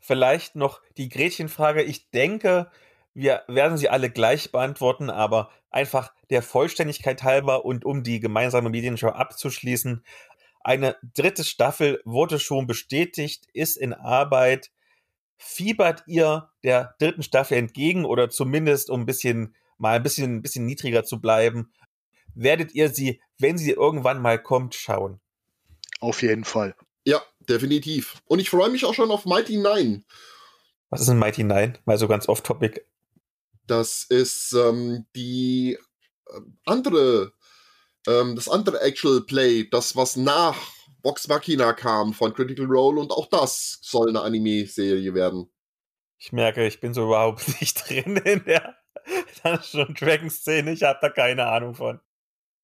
[0.00, 1.82] Vielleicht noch die Gretchenfrage.
[1.82, 2.70] Ich denke,
[3.12, 8.70] wir werden sie alle gleich beantworten, aber einfach der Vollständigkeit halber und um die gemeinsame
[8.70, 10.04] Medienshow abzuschließen.
[10.60, 14.72] Eine dritte Staffel wurde schon bestätigt, ist in Arbeit
[15.44, 20.42] fiebert ihr der dritten Staffel entgegen oder zumindest um ein bisschen mal ein bisschen, ein
[20.42, 21.72] bisschen niedriger zu bleiben,
[22.34, 25.20] werdet ihr sie, wenn sie irgendwann mal kommt, schauen?
[26.00, 26.74] Auf jeden Fall.
[27.04, 28.22] Ja, definitiv.
[28.26, 30.02] Und ich freue mich auch schon auf Mighty Nine.
[30.90, 31.74] Was ist ein Mighty Nine?
[31.84, 32.84] Mal so ganz off-topic.
[33.66, 35.78] Das ist ähm, die
[36.28, 37.32] äh, andere,
[38.06, 40.56] ähm, das andere Actual Play, das was nach
[41.04, 45.52] Vox Machina kam von Critical Role und auch das soll eine Anime-Serie werden.
[46.18, 48.74] Ich merke, ich bin so überhaupt nicht drin in der
[49.44, 50.72] Dungeon Dragon-Szene.
[50.72, 52.00] Ich habe da keine Ahnung von.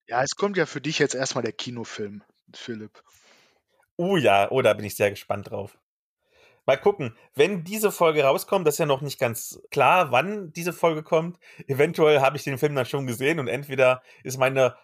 [0.06, 2.22] Ja, es kommt ja für dich jetzt erstmal der Kinofilm,
[2.54, 3.02] Philipp.
[3.98, 5.78] Uh ja, oh, da bin ich sehr gespannt drauf.
[6.64, 10.72] Mal gucken, wenn diese Folge rauskommt, das ist ja noch nicht ganz klar, wann diese
[10.72, 11.38] Folge kommt.
[11.66, 14.76] Eventuell habe ich den Film dann schon gesehen und entweder ist meine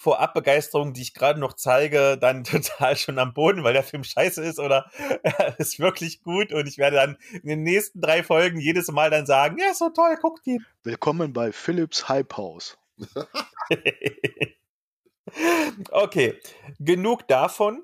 [0.00, 4.42] Vorabbegeisterung, die ich gerade noch zeige, dann total schon am Boden, weil der Film scheiße
[4.42, 4.90] ist oder
[5.22, 9.10] er ist wirklich gut und ich werde dann in den nächsten drei Folgen jedes Mal
[9.10, 10.64] dann sagen, ja, so toll, guckt ihn.
[10.84, 12.78] Willkommen bei Philips Hype House.
[15.90, 16.40] okay,
[16.78, 17.82] genug davon.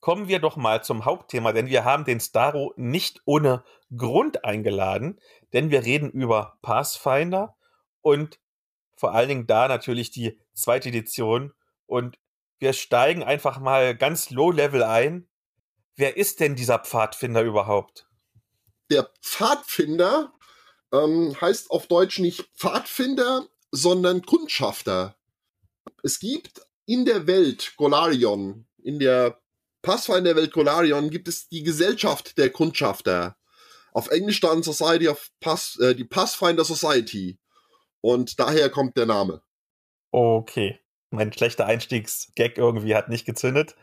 [0.00, 5.20] Kommen wir doch mal zum Hauptthema, denn wir haben den Staro nicht ohne Grund eingeladen,
[5.52, 7.56] denn wir reden über Pathfinder
[8.00, 8.39] und
[9.00, 11.54] vor allen Dingen da natürlich die zweite Edition.
[11.86, 12.18] Und
[12.58, 15.26] wir steigen einfach mal ganz low level ein.
[15.96, 18.06] Wer ist denn dieser Pfadfinder überhaupt?
[18.90, 20.32] Der Pfadfinder
[20.92, 25.16] ähm, heißt auf Deutsch nicht Pfadfinder, sondern Kundschafter.
[26.02, 29.40] Es gibt in der Welt Golarion, in der
[29.80, 33.38] Pathfinder Welt Golarion gibt es die Gesellschaft der Kundschafter.
[33.92, 37.39] Auf Englisch dann Society of Pass, äh, die Pathfinder Society.
[38.00, 39.42] Und daher kommt der Name.
[40.10, 40.78] Okay.
[41.10, 43.74] Mein schlechter Einstiegsgag irgendwie hat nicht gezündet.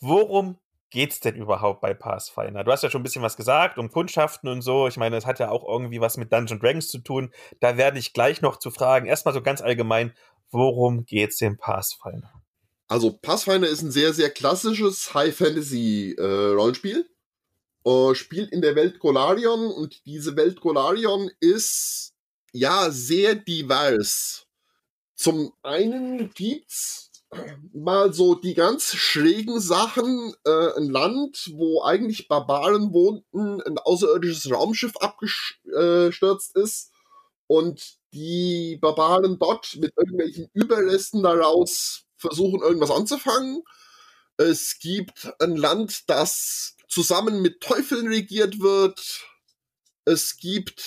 [0.00, 0.58] Worum
[0.90, 2.64] geht's denn überhaupt bei Pathfinder?
[2.64, 4.86] Du hast ja schon ein bisschen was gesagt um Kundschaften und so.
[4.88, 7.32] Ich meine, es hat ja auch irgendwie was mit Dungeons Dragons zu tun.
[7.60, 9.06] Da werde ich gleich noch zu fragen.
[9.06, 10.12] Erstmal so ganz allgemein,
[10.50, 12.30] worum geht's in Pathfinder?
[12.88, 17.08] Also Pathfinder ist ein sehr, sehr klassisches High-Fantasy-Rollenspiel.
[17.86, 22.09] Äh, spielt in der Welt Golarion und diese Welt Golarion ist
[22.52, 24.46] ja, sehr divers.
[25.16, 27.10] Zum einen gibt's
[27.72, 34.50] mal so die ganz schrägen Sachen, äh, ein Land, wo eigentlich Barbaren wohnten, ein außerirdisches
[34.50, 36.90] Raumschiff abgestürzt ist
[37.46, 43.62] und die Barbaren dort mit irgendwelchen Überresten daraus versuchen, irgendwas anzufangen.
[44.36, 49.29] Es gibt ein Land, das zusammen mit Teufeln regiert wird.
[50.04, 50.82] Es gibt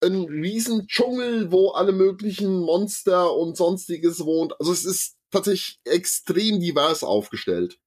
[0.00, 4.58] einen riesen Dschungel, wo alle möglichen Monster und sonstiges wohnt.
[4.60, 7.78] Also es ist tatsächlich extrem divers aufgestellt.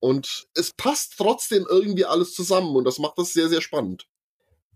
[0.00, 4.08] Und es passt trotzdem irgendwie alles zusammen und das macht das sehr, sehr spannend.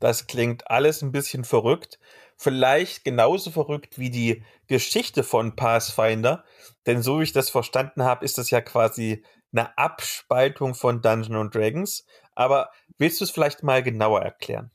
[0.01, 1.99] Das klingt alles ein bisschen verrückt.
[2.37, 6.45] Vielleicht genauso verrückt wie die Geschichte von Pathfinder.
[6.87, 11.53] Denn so wie ich das verstanden habe, ist das ja quasi eine Abspaltung von Dungeons
[11.53, 12.05] Dragons.
[12.35, 14.71] Aber willst du es vielleicht mal genauer erklären?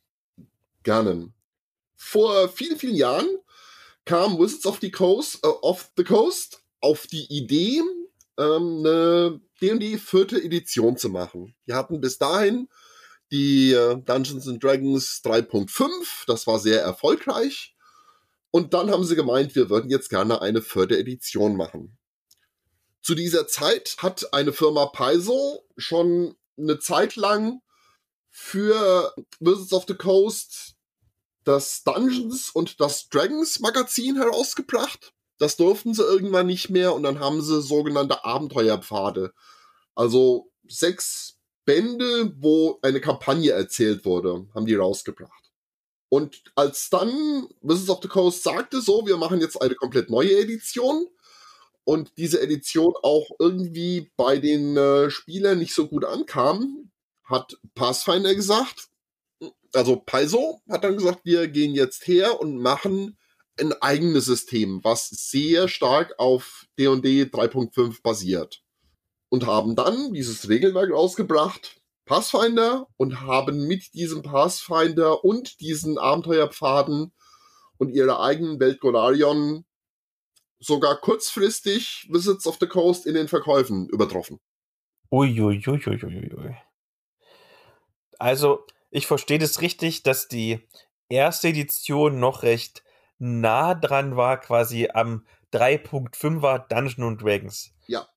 [0.83, 1.33] Gerne.
[1.95, 3.27] Vor vielen, vielen Jahren
[4.05, 7.81] kam Wizards of the Coast, äh, of the Coast auf die Idee,
[8.37, 11.55] ähm, eine D&D vierte Edition zu machen.
[11.65, 12.69] Wir hatten bis dahin
[13.31, 17.75] die äh, Dungeons and Dragons 3.5, das war sehr erfolgreich.
[18.51, 21.97] Und dann haben sie gemeint, wir würden jetzt gerne eine vierte Edition machen.
[23.01, 27.61] Zu dieser Zeit hat eine Firma Paizo schon eine Zeit lang
[28.41, 30.73] für Wizards of the Coast
[31.43, 35.13] das Dungeons und das Dragons Magazin herausgebracht.
[35.37, 39.33] Das durften sie irgendwann nicht mehr und dann haben sie sogenannte Abenteuerpfade.
[39.93, 45.51] Also sechs Bände, wo eine Kampagne erzählt wurde, haben die rausgebracht.
[46.07, 50.39] Und als dann Wizards of the Coast sagte, so, wir machen jetzt eine komplett neue
[50.39, 51.07] Edition
[51.83, 56.89] und diese Edition auch irgendwie bei den äh, Spielern nicht so gut ankam,
[57.29, 58.89] hat Pathfinder gesagt,
[59.73, 63.17] also Paizo hat dann gesagt, wir gehen jetzt her und machen
[63.59, 68.63] ein eigenes System, was sehr stark auf D&D 3.5 basiert.
[69.29, 77.13] Und haben dann dieses Regelwerk rausgebracht, Pathfinder, und haben mit diesem Pathfinder und diesen Abenteuerpfaden
[77.77, 79.65] und ihrer eigenen Welt Golarion
[80.59, 84.39] sogar kurzfristig Wizards of the Coast in den Verkäufen übertroffen.
[85.11, 86.57] Uiuiuiuiui.
[88.19, 90.67] Also, ich verstehe das richtig, dass die
[91.09, 92.83] erste Edition noch recht
[93.17, 97.73] nah dran war, quasi am 3.5er Dungeon und Dragons.
[97.87, 98.07] Ja.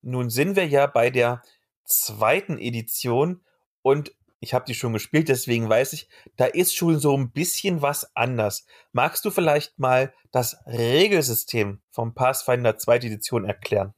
[0.00, 1.42] Nun sind wir ja bei der
[1.84, 3.42] zweiten Edition
[3.82, 7.82] und ich habe die schon gespielt, deswegen weiß ich, da ist schon so ein bisschen
[7.82, 8.66] was anders.
[8.92, 13.94] Magst du vielleicht mal das Regelsystem vom Pathfinder zweite Edition erklären?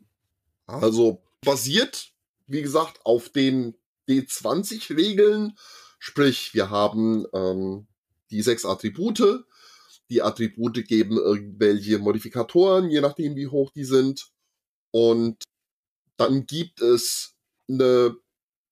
[0.66, 2.12] Also basiert,
[2.46, 3.77] wie gesagt, auf den
[4.11, 5.57] D20-Regeln.
[5.99, 7.87] Sprich, wir haben ähm,
[8.31, 9.44] die sechs Attribute,
[10.09, 14.31] die Attribute geben irgendwelche Modifikatoren, je nachdem wie hoch die sind.
[14.90, 15.44] Und
[16.16, 17.35] dann gibt es
[17.68, 18.16] eine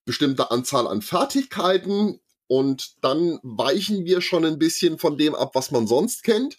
[0.05, 5.71] bestimmte Anzahl an Fertigkeiten und dann weichen wir schon ein bisschen von dem ab, was
[5.71, 6.59] man sonst kennt.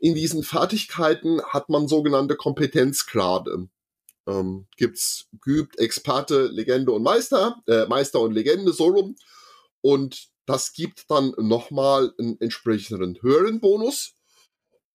[0.00, 3.68] In diesen Fertigkeiten hat man sogenannte Kompetenzgrade.
[4.28, 9.16] Ähm, gibt's geübt, Experte, Legende und Meister, äh, Meister und Legende, so rum.
[9.80, 14.14] Und das gibt dann nochmal einen entsprechenden höheren Bonus.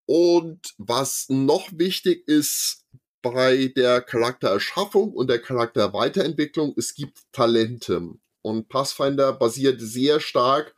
[0.05, 2.85] Und was noch wichtig ist
[3.21, 8.13] bei der Charaktererschaffung und der Charakterweiterentwicklung, es gibt Talente.
[8.41, 10.75] Und Pathfinder basiert sehr stark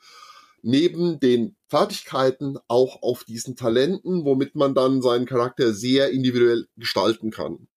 [0.61, 7.31] neben den Fertigkeiten auch auf diesen Talenten, womit man dann seinen Charakter sehr individuell gestalten
[7.31, 7.67] kann.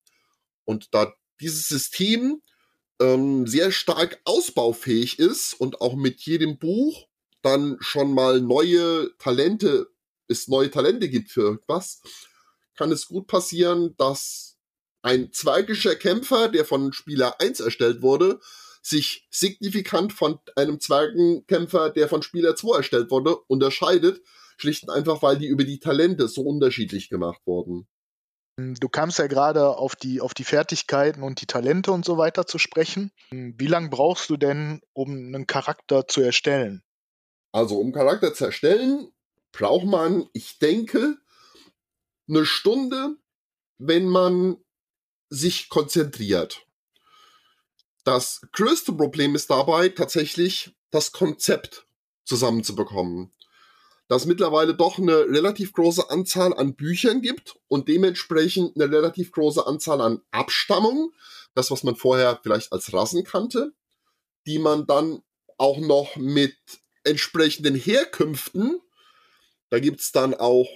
[0.69, 2.43] Und da dieses System
[3.01, 7.07] ähm, sehr stark ausbaufähig ist und auch mit jedem Buch
[7.41, 9.89] dann schon mal neue Talente,
[10.27, 12.03] es neue Talente gibt für irgendwas,
[12.77, 14.59] kann es gut passieren, dass
[15.01, 18.39] ein zwergischer Kämpfer, der von Spieler 1 erstellt wurde,
[18.83, 24.21] sich signifikant von einem Zwergenkämpfer, der von Spieler 2 erstellt wurde, unterscheidet,
[24.59, 27.89] schlicht und einfach, weil die über die Talente so unterschiedlich gemacht wurden.
[28.61, 32.45] Du kamst ja gerade auf die, auf die Fertigkeiten und die Talente und so weiter
[32.45, 33.13] zu sprechen.
[33.31, 36.83] Wie lange brauchst du denn, um einen Charakter zu erstellen?
[37.53, 39.13] Also, um Charakter zu erstellen,
[39.53, 41.19] braucht man, ich denke,
[42.29, 43.17] eine Stunde,
[43.79, 44.57] wenn man
[45.31, 46.67] sich konzentriert.
[48.03, 51.87] Das größte Problem ist dabei tatsächlich, das Konzept
[52.25, 53.33] zusammenzubekommen
[54.09, 59.67] dass mittlerweile doch eine relativ große Anzahl an Büchern gibt und dementsprechend eine relativ große
[59.67, 61.11] Anzahl an Abstammungen,
[61.55, 63.73] das was man vorher vielleicht als Rassen kannte,
[64.47, 65.23] die man dann
[65.59, 66.57] auch noch mit
[67.05, 68.81] entsprechenden Herkünften,
[69.71, 70.69] da gibt's dann auch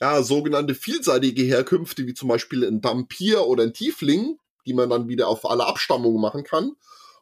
[0.00, 5.08] ja, sogenannte vielseitige Herkünfte, wie zum Beispiel ein Vampir oder ein Tiefling, die man dann
[5.08, 6.72] wieder auf alle Abstammungen machen kann.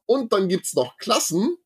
[0.06, 1.58] Und dann gibt's noch Klassen,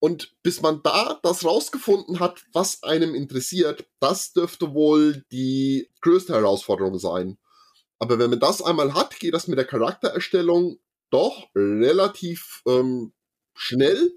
[0.00, 6.32] und bis man da das rausgefunden hat, was einem interessiert, das dürfte wohl die größte
[6.32, 7.38] Herausforderung sein.
[7.98, 10.78] Aber wenn man das einmal hat, geht das mit der Charaktererstellung
[11.10, 13.12] doch relativ ähm,
[13.54, 14.12] schnell.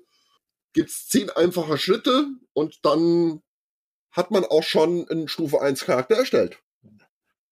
[0.71, 3.43] gibt's zehn einfache Schritte und dann
[4.09, 6.59] hat man auch schon einen Stufe 1 Charakter erstellt.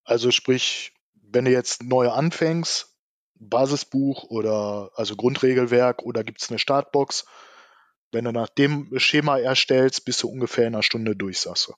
[0.04, 2.96] Also sprich, wenn du jetzt neu anfängst,
[3.36, 7.26] Basisbuch oder also Grundregelwerk oder gibt es eine Startbox,
[8.12, 11.74] wenn du nach dem Schema erstellst, bist du ungefähr in einer Stunde durch, sagst du.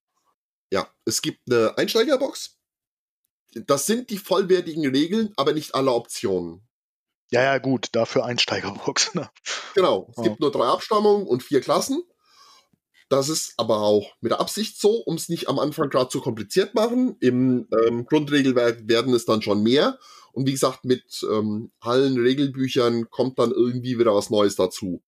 [0.72, 2.58] Ja, es gibt eine Einsteigerbox.
[3.54, 6.68] Das sind die vollwertigen Regeln, aber nicht alle Optionen.
[7.32, 9.12] Ja, ja, gut, dafür Einsteigerbox.
[9.16, 9.30] Ne?
[9.76, 10.24] Genau, es ja.
[10.24, 12.04] gibt nur drei Abstammungen und vier Klassen.
[13.10, 16.22] Das ist aber auch mit der Absicht so, um es nicht am Anfang gerade zu
[16.22, 17.16] kompliziert machen.
[17.20, 20.00] Im ähm, Grundregelwerk werden es dann schon mehr.
[20.34, 25.02] Und wie gesagt, mit ähm, allen Regelbüchern kommt dann irgendwie wieder was Neues dazu.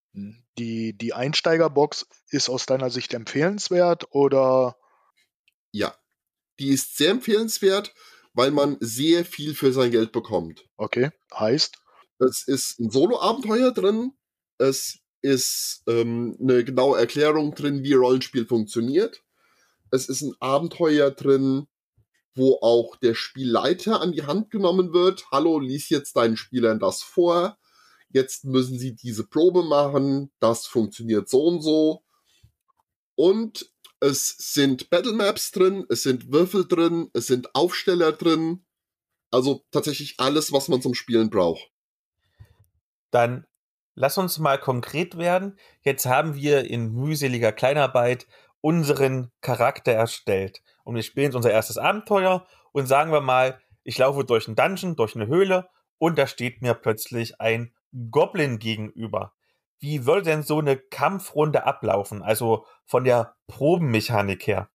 [0.57, 4.77] Die, die Einsteigerbox ist aus deiner Sicht empfehlenswert oder?
[5.71, 5.93] Ja,
[6.59, 7.93] die ist sehr empfehlenswert,
[8.33, 10.65] weil man sehr viel für sein Geld bekommt.
[10.77, 11.77] Okay, heißt?
[12.19, 14.13] Es ist ein Solo-Abenteuer drin.
[14.57, 19.23] Es ist ähm, eine genaue Erklärung drin, wie Rollenspiel funktioniert.
[19.91, 21.67] Es ist ein Abenteuer drin,
[22.35, 25.25] wo auch der Spielleiter an die Hand genommen wird.
[25.31, 27.57] Hallo, lies jetzt deinen Spielern das vor.
[28.09, 30.31] Jetzt müssen sie diese Probe machen.
[30.39, 32.03] Das funktioniert so und so.
[33.15, 33.71] Und
[34.01, 38.65] es sind Battle Maps drin, es sind Würfel drin, es sind Aufsteller drin.
[39.31, 41.71] Also tatsächlich alles, was man zum Spielen braucht.
[43.11, 43.45] Dann
[43.95, 45.57] lass uns mal konkret werden.
[45.81, 48.27] Jetzt haben wir in mühseliger Kleinarbeit
[48.65, 50.63] unseren Charakter erstellt.
[50.83, 54.95] Und wir spielen unser erstes Abenteuer und sagen wir mal, ich laufe durch einen Dungeon,
[54.95, 57.75] durch eine Höhle und da steht mir plötzlich ein
[58.09, 59.33] Goblin gegenüber.
[59.77, 62.23] Wie würde denn so eine Kampfrunde ablaufen?
[62.23, 64.67] Also von der Probenmechanik her.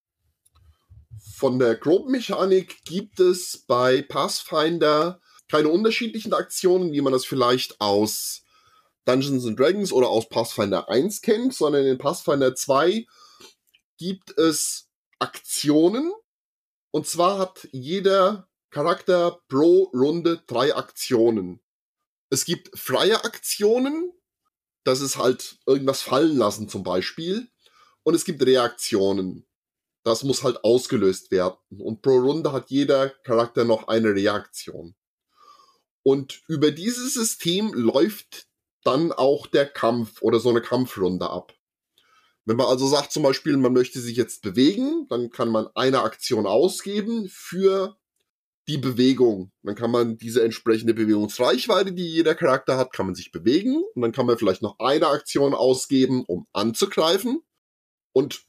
[1.34, 5.20] Von der Probenmechanik gibt es bei Pathfinder
[5.51, 8.45] keine unterschiedlichen Aktionen, wie man das vielleicht aus
[9.05, 13.05] Dungeons and Dragons oder aus Pathfinder 1 kennt, sondern in Pathfinder 2
[14.01, 14.88] gibt es
[15.18, 16.11] Aktionen.
[16.90, 21.61] Und zwar hat jeder Charakter pro Runde drei Aktionen.
[22.30, 24.11] Es gibt freie Aktionen,
[24.84, 27.51] das ist halt irgendwas fallen lassen zum Beispiel.
[28.03, 29.46] Und es gibt Reaktionen.
[30.03, 31.59] Das muss halt ausgelöst werden.
[31.68, 34.94] Und pro Runde hat jeder Charakter noch eine Reaktion.
[36.03, 38.46] Und über dieses System läuft
[38.82, 41.53] dann auch der Kampf oder so eine Kampfrunde ab.
[42.47, 46.03] Wenn man also sagt zum Beispiel, man möchte sich jetzt bewegen, dann kann man eine
[46.03, 47.97] Aktion ausgeben für
[48.66, 49.53] die Bewegung.
[49.62, 53.82] Dann kann man diese entsprechende Bewegungsreichweite, die jeder Charakter hat, kann man sich bewegen.
[53.95, 57.43] Und dann kann man vielleicht noch eine Aktion ausgeben, um anzugreifen.
[58.12, 58.45] Und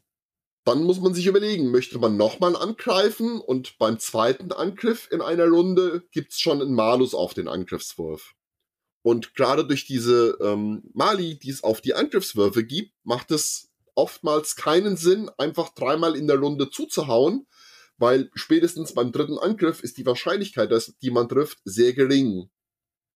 [0.64, 5.48] dann muss man sich überlegen, möchte man nochmal angreifen und beim zweiten Angriff in einer
[5.48, 8.36] Runde gibt's schon einen Malus auf den Angriffswurf.
[9.04, 14.56] Und gerade durch diese ähm, Mali, die es auf die Angriffswürfe gibt, macht es oftmals
[14.56, 17.48] keinen Sinn, einfach dreimal in der Runde zuzuhauen,
[17.98, 22.50] weil spätestens beim dritten Angriff ist die Wahrscheinlichkeit, dass die man trifft, sehr gering.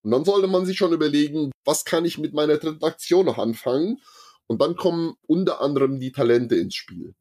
[0.04, 3.40] Und dann sollte man sich schon überlegen, was kann ich mit meiner dritten Aktion noch
[3.40, 4.00] anfangen?
[4.46, 7.16] Und dann kommen unter anderem die Talente ins Spiel.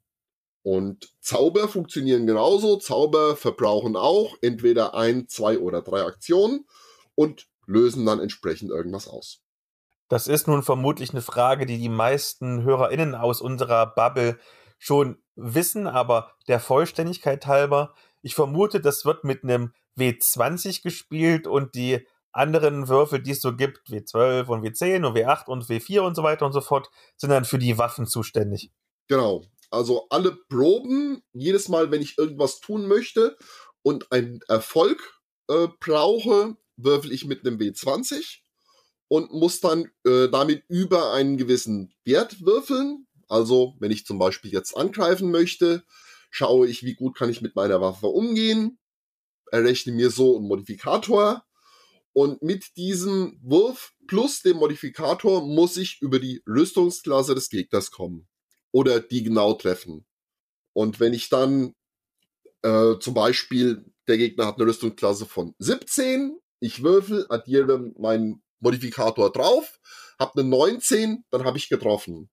[0.62, 2.76] Und Zauber funktionieren genauso.
[2.76, 6.66] Zauber verbrauchen auch entweder ein, zwei oder drei Aktionen
[7.14, 9.43] und lösen dann entsprechend irgendwas aus.
[10.08, 14.38] Das ist nun vermutlich eine Frage, die die meisten HörerInnen aus unserer Bubble
[14.78, 21.74] schon wissen, aber der Vollständigkeit halber, ich vermute, das wird mit einem W20 gespielt und
[21.74, 26.14] die anderen Würfel, die es so gibt, W12 und W10 und W8 und W4 und
[26.14, 28.70] so weiter und so fort, sind dann für die Waffen zuständig.
[29.08, 29.42] Genau.
[29.70, 33.36] Also alle Proben, jedes Mal, wenn ich irgendwas tun möchte
[33.82, 38.43] und einen Erfolg äh, brauche, würfel ich mit einem W20
[39.08, 43.06] und muss dann äh, damit über einen gewissen Wert würfeln.
[43.28, 45.84] Also, wenn ich zum Beispiel jetzt angreifen möchte,
[46.30, 48.78] schaue ich, wie gut kann ich mit meiner Waffe umgehen,
[49.50, 51.44] errechne mir so einen Modifikator
[52.14, 58.28] und mit diesem Wurf plus dem Modifikator muss ich über die Rüstungsklasse des Gegners kommen
[58.70, 60.06] oder die genau treffen.
[60.72, 61.74] Und wenn ich dann
[62.62, 69.30] äh, zum Beispiel, der Gegner hat eine Rüstungsklasse von 17, ich würfel, addiere meinen Modifikator
[69.30, 69.78] drauf,
[70.18, 72.28] habe eine 19, dann habe ich getroffen.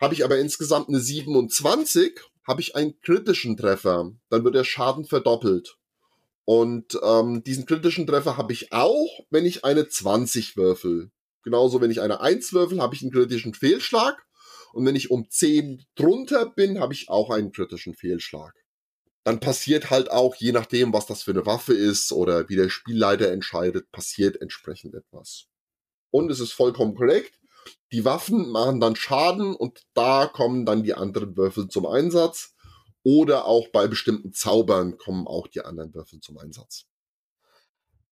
[0.00, 4.12] Habe ich aber insgesamt eine 27, habe ich einen kritischen Treffer.
[4.28, 5.76] Dann wird der Schaden verdoppelt.
[6.44, 11.10] Und ähm, diesen kritischen Treffer habe ich auch, wenn ich eine 20 würfel.
[11.42, 14.26] Genauso, wenn ich eine 1 würfel, habe ich einen kritischen Fehlschlag.
[14.72, 18.54] Und wenn ich um 10 drunter bin, habe ich auch einen kritischen Fehlschlag.
[19.22, 22.68] Dann passiert halt auch, je nachdem, was das für eine Waffe ist oder wie der
[22.68, 25.46] Spielleiter entscheidet, passiert entsprechend etwas.
[26.14, 27.40] Und es ist vollkommen korrekt.
[27.90, 32.54] Die Waffen machen dann Schaden und da kommen dann die anderen Würfel zum Einsatz.
[33.02, 36.84] Oder auch bei bestimmten Zaubern kommen auch die anderen Würfel zum Einsatz.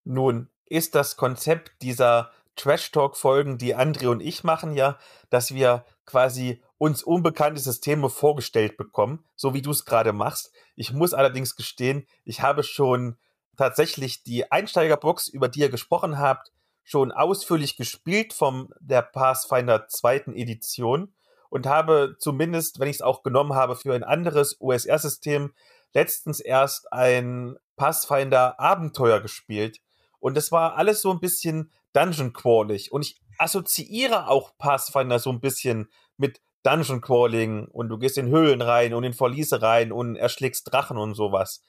[0.03, 4.99] Nun ist das Konzept dieser Trash-Talk-Folgen, die André und ich machen, ja,
[5.31, 10.53] dass wir quasi uns unbekannte Systeme vorgestellt bekommen, so wie du es gerade machst.
[10.75, 13.17] Ich muss allerdings gestehen, ich habe schon
[13.57, 16.51] tatsächlich die Einsteigerbox, über die ihr gesprochen habt,
[16.85, 21.15] schon ausführlich gespielt vom der Pathfinder zweiten Edition
[21.49, 25.53] und habe zumindest, wenn ich es auch genommen habe für ein anderes OSR-System,
[25.93, 29.81] letztens erst ein Pathfinder Abenteuer gespielt.
[30.19, 32.93] Und das war alles so ein bisschen Dungeon Crawlig.
[32.93, 38.29] Und ich assoziiere auch Pathfinder so ein bisschen mit Dungeon Crawling und du gehst in
[38.29, 41.65] Höhlen rein und in Verliese rein und erschlägst Drachen und sowas.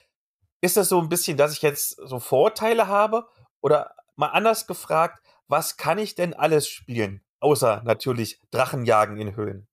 [0.62, 3.28] Ist das so ein bisschen, dass ich jetzt so Vorteile habe?
[3.60, 7.24] Oder mal anders gefragt, was kann ich denn alles spielen?
[7.40, 9.68] Außer natürlich Drachenjagen in Höhlen.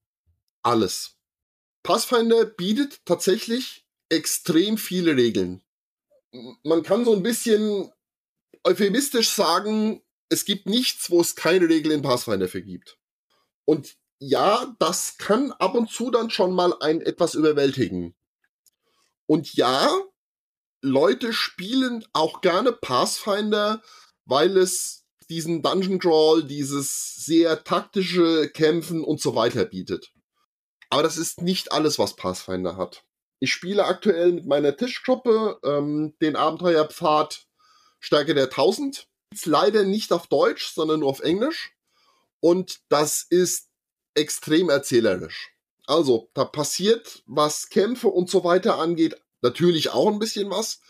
[0.62, 1.16] Alles.
[1.82, 5.62] Pathfinder bietet tatsächlich extrem viele Regeln.
[6.62, 7.90] Man kann so ein bisschen
[8.64, 12.98] euphemistisch sagen, es gibt nichts, wo es keine Regel in Pathfinder für gibt.
[13.64, 18.14] Und ja, das kann ab und zu dann schon mal ein etwas überwältigen.
[19.26, 19.90] Und ja,
[20.82, 23.82] Leute spielen auch gerne Pathfinder,
[24.30, 30.12] weil es diesen Dungeon Crawl, dieses sehr taktische Kämpfen und so weiter bietet.
[30.88, 33.04] Aber das ist nicht alles, was Pathfinder hat.
[33.40, 37.46] Ich spiele aktuell mit meiner Tischgruppe ähm, den Abenteuerpfad
[37.98, 39.08] Stärke der 1000.
[39.32, 41.72] Ist leider nicht auf Deutsch, sondern nur auf Englisch.
[42.40, 43.68] Und das ist
[44.14, 45.50] extrem erzählerisch.
[45.86, 50.80] Also, da passiert, was Kämpfe und so weiter angeht, natürlich auch ein bisschen was.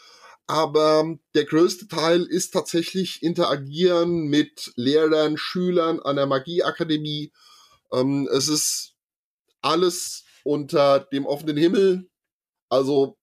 [0.50, 7.32] Aber der größte Teil ist tatsächlich interagieren mit Lehrern, Schülern an der Magieakademie.
[7.92, 8.96] Ähm, es ist
[9.60, 12.10] alles unter dem offenen Himmel.
[12.68, 13.16] Also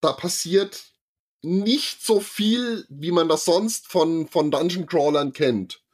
[0.00, 0.86] da passiert
[1.40, 5.84] nicht so viel, wie man das sonst von, von Dungeon Crawlern kennt.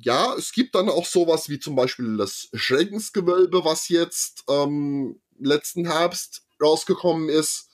[0.00, 5.84] Ja, es gibt dann auch sowas wie zum Beispiel das Schreckensgewölbe, was jetzt ähm, letzten
[5.84, 7.70] Herbst rausgekommen ist.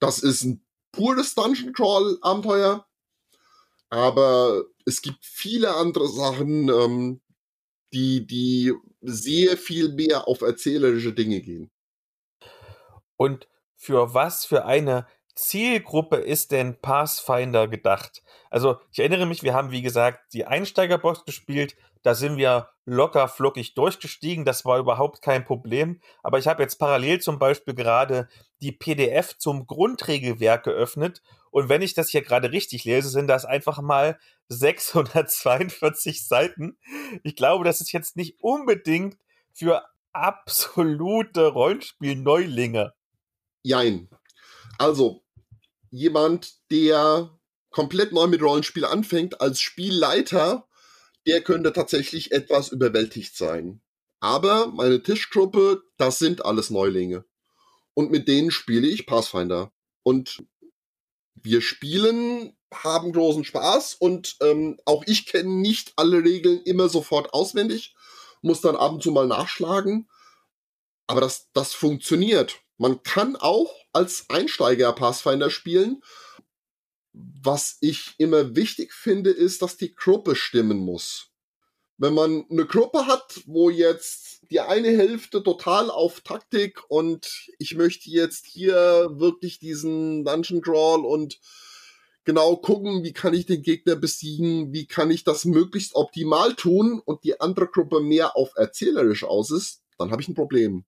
[0.00, 2.86] Das ist ein pures Dungeon Crawl Abenteuer.
[3.90, 7.20] Aber es gibt viele andere Sachen, ähm,
[7.92, 8.72] die, die
[9.02, 11.70] sehr viel mehr auf erzählerische Dinge gehen.
[13.16, 18.22] Und für was für eine Zielgruppe ist denn Pathfinder gedacht?
[18.50, 21.76] Also, ich erinnere mich, wir haben, wie gesagt, die Einsteigerbox gespielt.
[22.02, 24.44] Da sind wir locker flockig durchgestiegen.
[24.44, 26.00] Das war überhaupt kein Problem.
[26.22, 28.28] Aber ich habe jetzt parallel zum Beispiel gerade
[28.60, 31.22] die PDF zum Grundregelwerk geöffnet.
[31.50, 36.76] Und wenn ich das hier gerade richtig lese, sind das einfach mal 642 Seiten.
[37.22, 39.16] Ich glaube, das ist jetzt nicht unbedingt
[39.52, 42.92] für absolute Rollenspiel-Neulinge.
[43.62, 44.10] Jein.
[44.78, 45.22] Also,
[45.90, 47.30] jemand, der
[47.70, 50.66] komplett neu mit Rollenspiel anfängt, als Spielleiter,
[51.26, 53.80] der könnte tatsächlich etwas überwältigt sein.
[54.20, 57.24] Aber meine Tischgruppe, das sind alles Neulinge.
[57.94, 59.72] Und mit denen spiele ich Pathfinder.
[60.02, 60.44] Und
[61.34, 67.34] wir spielen, haben großen Spaß und ähm, auch ich kenne nicht alle Regeln immer sofort
[67.34, 67.94] auswendig,
[68.40, 70.08] muss dann ab und zu mal nachschlagen.
[71.06, 72.60] Aber das, das funktioniert.
[72.78, 76.02] Man kann auch als Einsteiger Pathfinder spielen.
[77.12, 81.28] Was ich immer wichtig finde, ist, dass die Gruppe stimmen muss.
[81.98, 87.74] Wenn man eine Gruppe hat, wo jetzt die eine Hälfte total auf Taktik und ich
[87.74, 91.38] möchte jetzt hier wirklich diesen Dungeon Crawl und
[92.24, 97.00] genau gucken, wie kann ich den Gegner besiegen, wie kann ich das möglichst optimal tun
[97.04, 100.84] und die andere Gruppe mehr auf erzählerisch aus ist, dann habe ich ein Problem.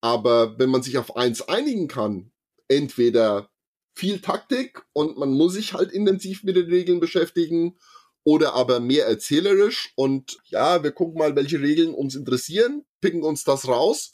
[0.00, 2.30] Aber wenn man sich auf eins einigen kann,
[2.68, 3.48] entweder
[3.94, 7.76] viel Taktik und man muss sich halt intensiv mit den Regeln beschäftigen
[8.24, 13.44] oder aber mehr erzählerisch und ja, wir gucken mal, welche Regeln uns interessieren, picken uns
[13.44, 14.12] das raus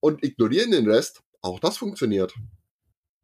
[0.00, 1.22] und ignorieren den Rest.
[1.42, 2.34] Auch das funktioniert.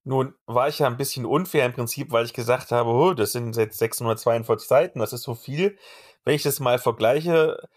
[0.05, 3.33] Nun war ich ja ein bisschen unfair im Prinzip, weil ich gesagt habe, oh, das
[3.33, 5.77] sind jetzt 642 Seiten, das ist so viel.
[6.25, 7.69] Wenn ich das mal vergleiche,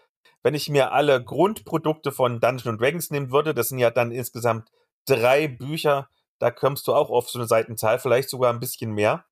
[0.42, 4.70] wenn ich mir alle Grundprodukte von Dungeons Dragons nehmen würde, das sind ja dann insgesamt
[5.06, 6.08] drei Bücher,
[6.42, 9.24] da kommst du auch auf so eine Seitenzahl, vielleicht sogar ein bisschen mehr.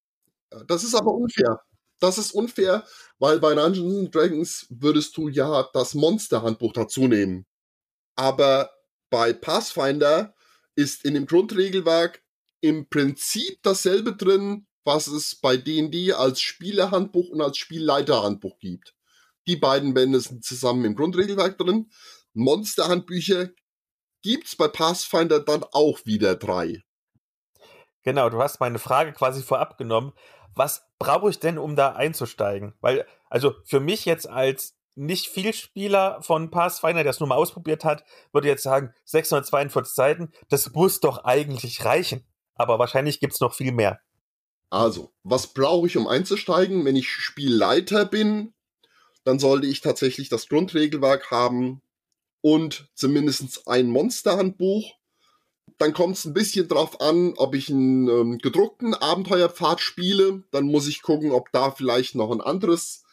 [0.69, 1.61] Das ist aber unfair.
[1.99, 2.87] Das ist unfair,
[3.19, 7.47] weil bei Dungeons Dragons würdest du ja das Monster-Handbuch dazu nehmen.
[8.15, 8.71] Aber
[9.11, 10.37] bei Pathfinder
[10.77, 12.23] ist in dem Grundregelwerk
[12.61, 18.95] im Prinzip dasselbe drin, was es bei D&D als Spielerhandbuch und als Spielleiterhandbuch gibt.
[19.49, 21.91] Die beiden Bände sind zusammen im Grundregelwerk drin.
[22.35, 23.51] Monsterhandbücher
[24.23, 26.85] gibt's bei Pathfinder dann auch wieder drei.
[28.03, 30.13] Genau, du hast meine Frage quasi vorab genommen.
[30.55, 32.75] Was brauche ich denn, um da einzusteigen?
[32.81, 37.37] Weil, also für mich jetzt als nicht viel Spieler von Pathfinder, der es nur mal
[37.37, 42.27] ausprobiert hat, würde jetzt sagen, 642 Seiten, das muss doch eigentlich reichen.
[42.55, 44.01] Aber wahrscheinlich gibt's noch viel mehr.
[44.69, 46.85] Also, was brauche ich, um einzusteigen?
[46.85, 48.55] Wenn ich Spielleiter bin,
[49.25, 51.83] dann sollte ich tatsächlich das Grundregelwerk haben
[52.41, 54.95] und zumindest ein Monsterhandbuch.
[55.79, 60.45] Dann kommt es ein bisschen drauf an, ob ich einen ähm, gedruckten Abenteuerpfad spiele.
[60.51, 63.05] Dann muss ich gucken, ob da vielleicht noch ein anderes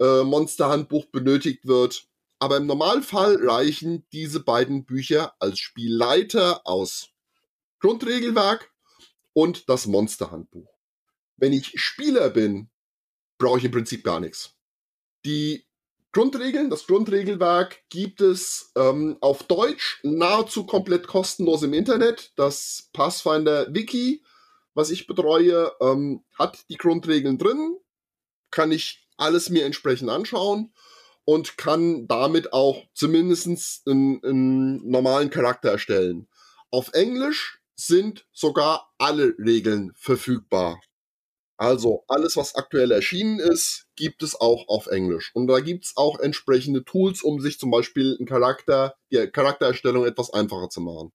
[0.00, 2.06] äh, Monsterhandbuch benötigt wird.
[2.38, 7.10] Aber im Normalfall reichen diese beiden Bücher als Spielleiter aus
[7.80, 8.70] Grundregelwerk
[9.32, 10.68] und das Monsterhandbuch.
[11.36, 12.70] Wenn ich Spieler bin,
[13.38, 14.54] brauche ich im Prinzip gar nichts.
[15.24, 15.66] Die
[16.12, 22.32] Grundregeln, das Grundregelwerk gibt es ähm, auf Deutsch nahezu komplett kostenlos im Internet.
[22.34, 24.24] Das Pathfinder Wiki,
[24.74, 27.76] was ich betreue, ähm, hat die Grundregeln drin.
[28.50, 30.72] Kann ich alles mir entsprechend anschauen
[31.24, 36.26] und kann damit auch zumindest einen, einen normalen Charakter erstellen.
[36.72, 40.80] Auf Englisch sind sogar alle Regeln verfügbar.
[41.60, 45.30] Also alles, was aktuell erschienen ist, gibt es auch auf Englisch.
[45.34, 50.06] Und da gibt es auch entsprechende Tools, um sich zum Beispiel einen Charakter, die Charaktererstellung
[50.06, 51.12] etwas einfacher zu machen.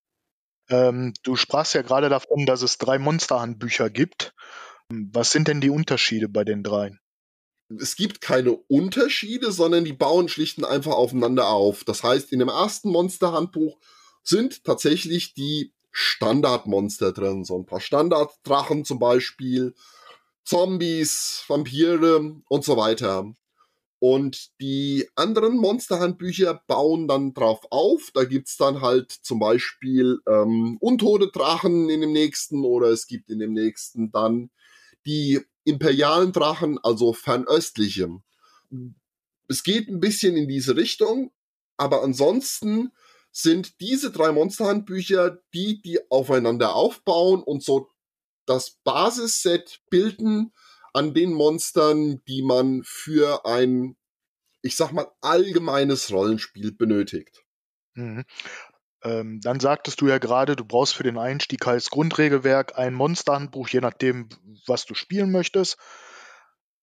[0.69, 4.35] Ähm, du sprachst ja gerade davon, dass es drei Monsterhandbücher gibt.
[4.89, 6.99] Was sind denn die Unterschiede bei den dreien?
[7.79, 11.83] Es gibt keine Unterschiede, sondern die bauen schlicht und einfach aufeinander auf.
[11.85, 13.79] Das heißt, in dem ersten Monsterhandbuch
[14.21, 17.45] sind tatsächlich die Standardmonster drin.
[17.45, 19.73] So ein paar Standarddrachen zum Beispiel
[20.45, 23.33] Zombies, Vampire und so weiter.
[23.99, 28.11] Und die anderen Monsterhandbücher bauen dann drauf auf.
[28.13, 33.29] Da gibt's dann halt zum Beispiel ähm, untote Drachen in dem nächsten oder es gibt
[33.29, 34.51] in dem nächsten dann
[35.05, 38.09] die imperialen Drachen, also fernöstliche.
[39.47, 41.31] Es geht ein bisschen in diese Richtung,
[41.77, 42.91] aber ansonsten
[43.31, 47.89] sind diese drei Monsterhandbücher die, die aufeinander aufbauen und so
[48.45, 50.53] das Basisset bilden
[50.93, 53.97] an den Monstern, die man für ein,
[54.61, 57.43] ich sag mal, allgemeines Rollenspiel benötigt.
[57.95, 58.25] Mhm.
[59.03, 63.69] Ähm, dann sagtest du ja gerade, du brauchst für den Einstieg als Grundregelwerk ein Monsterhandbuch,
[63.69, 64.29] je nachdem,
[64.65, 65.77] was du spielen möchtest.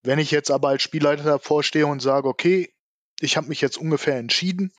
[0.03, 2.73] Wenn ich jetzt aber als Spielleiter davor stehe und sage, okay,
[3.21, 4.73] ich habe mich jetzt ungefähr entschieden,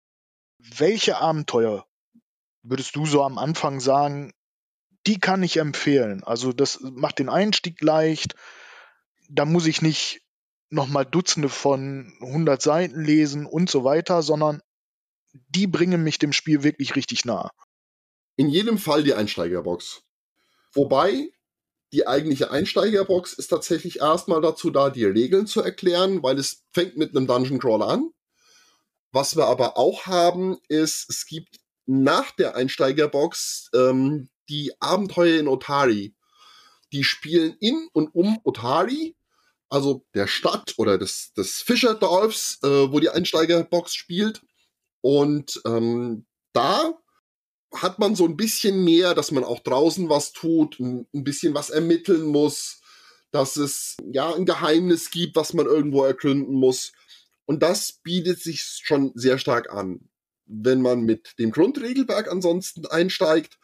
[0.57, 1.85] welche Abenteuer
[2.61, 4.33] würdest du so am Anfang sagen,
[5.07, 6.23] die kann ich empfehlen.
[6.23, 8.35] Also das macht den Einstieg leicht.
[9.29, 10.21] Da muss ich nicht
[10.69, 14.61] nochmal Dutzende von 100 Seiten lesen und so weiter, sondern
[15.33, 17.51] die bringen mich dem Spiel wirklich richtig nah.
[18.35, 20.01] In jedem Fall die Einsteigerbox.
[20.73, 21.29] Wobei
[21.91, 26.97] die eigentliche Einsteigerbox ist tatsächlich erstmal dazu da, die Regeln zu erklären, weil es fängt
[26.97, 28.09] mit einem Dungeon Crawler an.
[29.11, 35.47] Was wir aber auch haben, ist, es gibt nach der Einsteigerbox ähm, die Abenteuer in
[35.47, 36.15] Otari.
[36.91, 39.15] Die spielen in und um Otari,
[39.69, 44.41] also der Stadt oder des, des Fischerdorfs, äh, wo die Einsteigerbox spielt.
[45.01, 46.93] Und ähm, da
[47.73, 51.55] hat man so ein bisschen mehr, dass man auch draußen was tut, ein, ein bisschen
[51.55, 52.81] was ermitteln muss,
[53.31, 56.93] dass es ja ein Geheimnis gibt, was man irgendwo ergründen muss.
[57.45, 60.07] Und das bietet sich schon sehr stark an.
[60.45, 63.57] Wenn man mit dem Grundregelwerk ansonsten einsteigt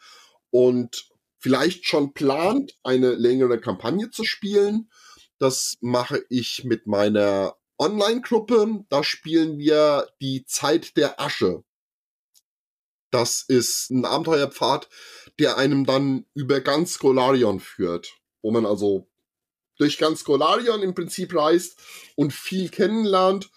[0.50, 4.90] und vielleicht schon plant, eine längere Kampagne zu spielen.
[5.38, 8.84] Das mache ich mit meiner Online-Gruppe.
[8.90, 11.64] Da spielen wir die Zeit der Asche.
[13.10, 14.88] Das ist ein Abenteuerpfad,
[15.38, 19.08] der einem dann über ganz Golarion führt, wo man also
[19.78, 21.80] durch ganz Golarion im Prinzip reist
[22.14, 23.50] und viel kennenlernt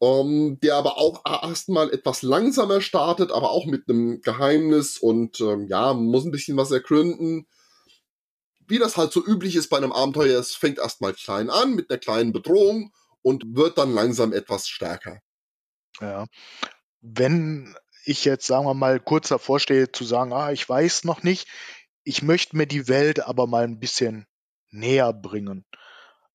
[0.00, 5.66] ähm, der aber auch erstmal etwas langsamer startet, aber auch mit einem Geheimnis und ähm,
[5.68, 7.46] ja, muss ein bisschen was ergründen.
[8.66, 11.90] Wie das halt so üblich ist bei einem Abenteuer, es fängt erstmal klein an mit
[11.90, 12.92] einer kleinen Bedrohung
[13.22, 15.20] und wird dann langsam etwas stärker.
[16.00, 16.26] Ja.
[17.00, 17.74] Wenn
[18.04, 21.48] ich jetzt, sagen wir mal, kurz davor stehe zu sagen, ah, ich weiß noch nicht,
[22.04, 24.26] ich möchte mir die Welt aber mal ein bisschen
[24.70, 25.66] näher bringen.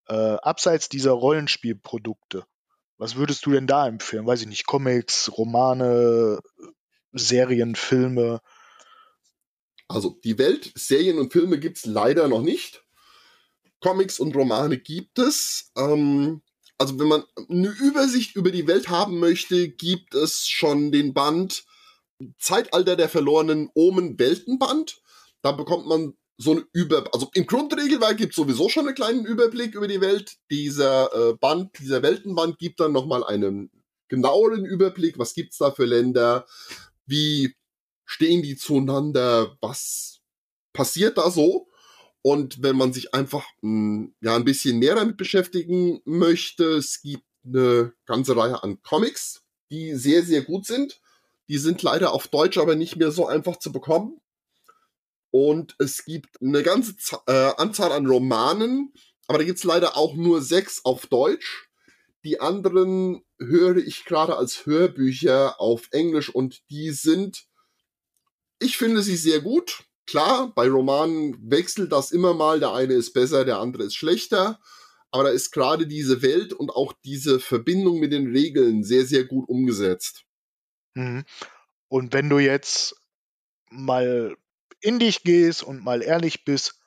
[0.07, 2.45] Äh, abseits dieser Rollenspielprodukte,
[2.98, 4.26] was würdest du denn da empfehlen?
[4.26, 6.39] Weiß ich nicht, Comics, Romane,
[7.12, 8.41] Serien, Filme?
[9.88, 12.84] Also die Welt, Serien und Filme gibt es leider noch nicht.
[13.80, 15.72] Comics und Romane gibt es.
[15.78, 16.41] Ähm,
[16.78, 21.66] also wenn man eine Übersicht über die Welt haben möchte, gibt es schon den Band
[22.39, 25.02] Zeitalter der verlorenen Omen Weltenband.
[25.41, 29.26] Da bekommt man so eine Über, also im Grundregelwerk gibt es sowieso schon einen kleinen
[29.26, 30.38] Überblick über die Welt.
[30.50, 33.70] Dieser äh, Band, dieser Weltenband gibt dann nochmal einen
[34.08, 35.18] genaueren Überblick.
[35.20, 36.46] Was gibt's da für Länder?
[37.06, 37.56] Wie
[38.06, 39.58] stehen die zueinander?
[39.62, 40.22] Was
[40.74, 41.68] passiert da so?
[42.22, 47.02] Und wenn man sich einfach mh, hm, ja ein bisschen mehr damit beschäftigen möchte, es
[47.02, 51.02] gibt eine ganze Reihe an Comics, die sehr, sehr gut sind.
[51.50, 54.22] Die sind leider auf Deutsch aber nicht mehr so einfach zu bekommen.
[55.36, 58.94] Und es gibt eine ganze Z äh, Anzahl an Romanen,
[59.26, 61.72] aber da gibt's leider auch nur sechs auf Deutsch.
[62.24, 67.48] Die anderen höre ich gerade als Hörbücher auf Englisch und die sind,
[68.60, 69.86] ich finde sie sehr gut.
[70.06, 72.60] Klar, bei Romanen wechselt das immer mal.
[72.60, 74.60] Der eine ist besser, der andere ist schlechter.
[75.10, 79.24] Aber da ist gerade diese Welt und auch diese Verbindung mit den Regeln sehr, sehr
[79.24, 80.26] gut umgesetzt.
[80.94, 81.26] Mhm.
[81.88, 82.96] Und wenn du jetzt
[83.72, 84.38] mal
[84.84, 86.80] in dich gehst und mal ehrlich bist,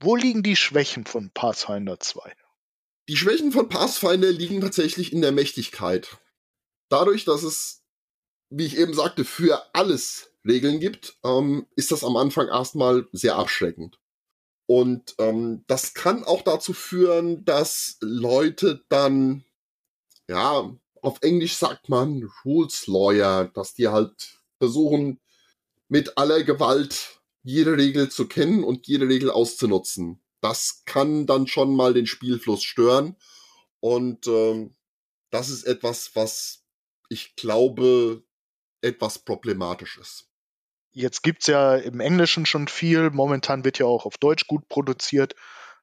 [0.00, 2.32] wo liegen die Schwächen von Pathfinder 2?
[3.08, 6.18] Die Schwächen von Pathfinder liegen tatsächlich in der Mächtigkeit.
[6.88, 7.82] Dadurch, dass es,
[8.50, 13.36] wie ich eben sagte, für alles Regeln gibt, ähm, ist das am Anfang erstmal sehr
[13.36, 13.98] abschreckend.
[14.66, 19.44] Und ähm, das kann auch dazu führen, dass Leute dann,
[20.28, 25.20] ja, auf Englisch sagt man Rules Lawyer, dass die halt versuchen,
[25.88, 30.20] mit aller Gewalt jede Regel zu kennen und jede Regel auszunutzen.
[30.40, 33.16] Das kann dann schon mal den Spielfluss stören.
[33.80, 34.74] Und ähm,
[35.30, 36.64] das ist etwas, was
[37.08, 38.24] ich glaube,
[38.80, 40.30] etwas problematisch ist.
[40.92, 45.34] Jetzt gibt's ja im Englischen schon viel, momentan wird ja auch auf Deutsch gut produziert.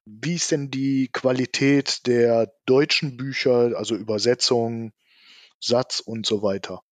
[0.04, 4.92] Wie ist denn die Qualität der deutschen Bücher, also Übersetzung,
[5.60, 6.82] Satz und so weiter?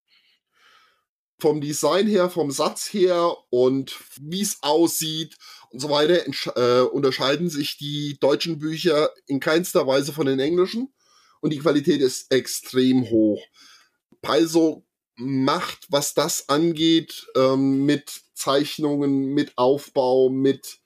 [1.41, 5.37] Vom Design her, vom Satz her und wie es aussieht
[5.71, 6.27] und so weiter
[6.57, 10.93] äh, unterscheiden sich die deutschen Bücher in keinster Weise von den englischen
[11.41, 13.43] und die Qualität ist extrem hoch.
[14.23, 14.85] Paizo
[15.17, 20.79] macht, was das angeht, ähm, mit Zeichnungen, mit Aufbau, mit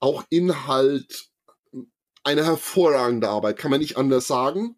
[0.00, 1.28] auch Inhalt
[2.22, 4.76] eine hervorragende Arbeit, kann man nicht anders sagen.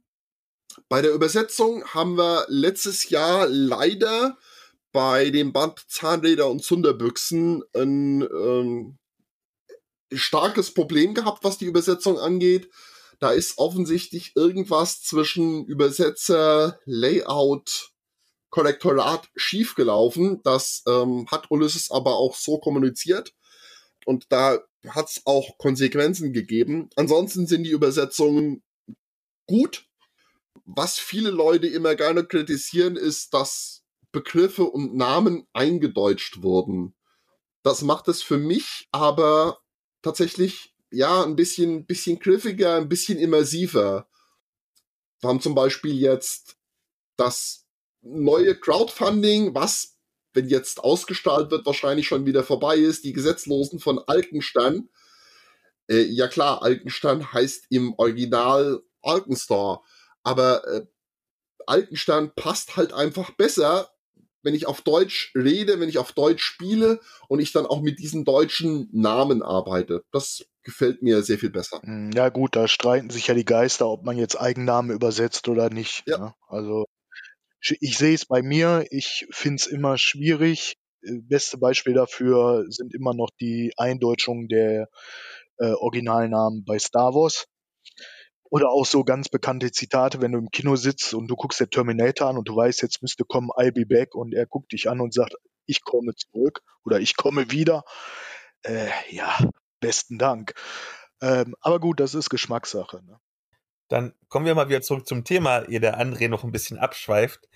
[0.89, 4.37] Bei der Übersetzung haben wir letztes Jahr leider
[4.97, 8.97] bei dem Band Zahnräder und Zunderbüchsen ein ähm,
[10.11, 12.71] starkes Problem gehabt, was die Übersetzung angeht.
[13.19, 17.91] Da ist offensichtlich irgendwas zwischen Übersetzer, Layout,
[18.49, 20.41] Korrektorat schiefgelaufen.
[20.45, 23.35] Das ähm, hat Ulysses aber auch so kommuniziert.
[24.07, 26.89] Und da hat es auch Konsequenzen gegeben.
[26.97, 28.63] Ansonsten sind die Übersetzungen
[29.47, 29.85] gut.
[30.65, 33.83] Was viele Leute immer gerne kritisieren, ist, dass
[34.17, 36.95] Begriffe und Namen eingedeutscht wurden.
[37.63, 39.61] Das macht es für mich aber
[40.01, 44.09] tatsächlich ja ein bisschen, bisschen griffiger, ein bisschen immersiver.
[45.21, 46.57] Wir haben zum Beispiel jetzt
[47.17, 47.67] das
[48.01, 49.99] neue Crowdfunding, was,
[50.33, 54.89] wenn jetzt ausgestrahlt wird, wahrscheinlich schon wieder vorbei ist, die Gesetzlosen von Alkenstein.
[55.91, 59.85] Äh, ja klar, Alkenstein heißt im Original Alkenstar,
[60.23, 60.87] aber äh,
[61.67, 63.91] Alkenstein passt halt einfach besser
[64.47, 67.99] wenn ich auf Deutsch rede, wenn ich auf Deutsch spiele und ich dann auch mit
[67.99, 70.05] diesen deutschen Namen arbeite.
[70.13, 71.83] Das gefällt mir sehr viel besser.
[71.83, 75.69] Hm, ja gut, da streiten sich ja die Geister, ob man jetzt Eigennamen übersetzt oder
[75.69, 76.05] nicht.
[76.07, 76.19] Ja.
[76.19, 76.35] Ne?
[76.47, 76.85] Also
[77.61, 80.77] ich sehe es bei mir, ich finde es immer schwierig.
[81.03, 84.89] Äh, beste Beispiel dafür sind immer noch die Eindeutschungen der
[85.59, 87.47] äh, Originalnamen bei Star Wars.
[88.51, 91.71] Oder auch so ganz bekannte Zitate, wenn du im Kino sitzt und du guckst der
[91.71, 94.89] Terminator an und du weißt, jetzt müsste kommen, I'll be back und er guckt dich
[94.89, 95.35] an und sagt,
[95.67, 97.83] ich komme zurück oder ich komme wieder.
[98.63, 99.37] Äh, ja,
[99.81, 100.55] besten Dank.
[101.21, 103.03] Ähm, aber gut, das ist Geschmackssache.
[103.05, 103.19] Ne?
[103.89, 107.49] Dann kommen wir mal wieder zurück zum Thema, ihr der André noch ein bisschen abschweift.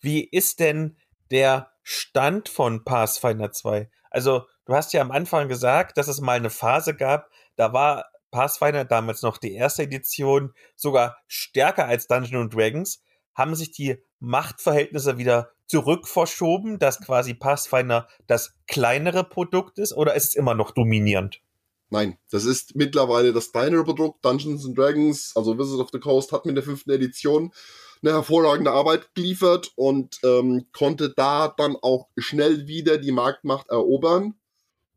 [0.00, 0.96] Wie ist denn
[1.30, 3.90] der Stand von Pathfinder 2?
[4.10, 8.06] Also, du hast ja am Anfang gesagt, dass es mal eine Phase gab, da war
[8.36, 13.02] Pathfinder, damals noch die erste Edition, sogar stärker als Dungeons Dragons,
[13.34, 20.28] haben sich die Machtverhältnisse wieder zurückverschoben, dass quasi Pathfinder das kleinere Produkt ist, oder ist
[20.28, 21.40] es immer noch dominierend?
[21.88, 24.22] Nein, das ist mittlerweile das kleinere Produkt.
[24.22, 27.54] Dungeons Dragons, also Wizards of the Coast, hat mit der fünften Edition
[28.02, 34.34] eine hervorragende Arbeit geliefert und ähm, konnte da dann auch schnell wieder die Marktmacht erobern.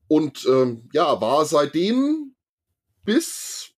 [0.09, 2.35] Und ähm, ja, war seitdem
[3.09, 3.71] bis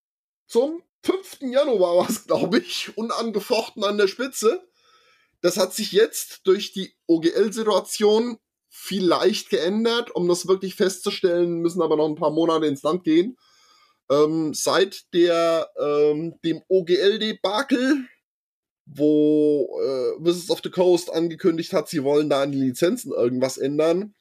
[0.45, 1.43] zum 5.
[1.53, 4.61] Januar war es, glaube ich, unangefochten an der Spitze.
[5.39, 10.13] Das hat sich jetzt durch die OGL-Situation vielleicht geändert.
[10.13, 13.37] Um das wirklich festzustellen, müssen aber noch ein paar Monate ins Land gehen.
[14.09, 18.05] Ähm, seit der, ähm, dem OGL-Debakel,
[18.85, 23.57] wo äh, Wizards of the Coast angekündigt hat, sie wollen da an die Lizenzen irgendwas
[23.57, 24.13] ändern,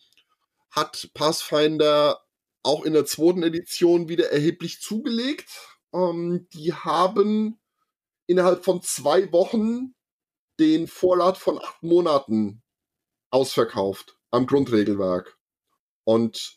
[0.71, 2.21] hat Pathfinder
[2.63, 5.49] auch in der zweiten Edition wieder erheblich zugelegt.
[5.93, 7.61] Ähm, die haben
[8.27, 9.95] innerhalb von zwei Wochen
[10.59, 12.63] den Vorrat von acht Monaten
[13.31, 15.39] ausverkauft am Grundregelwerk.
[16.05, 16.55] Und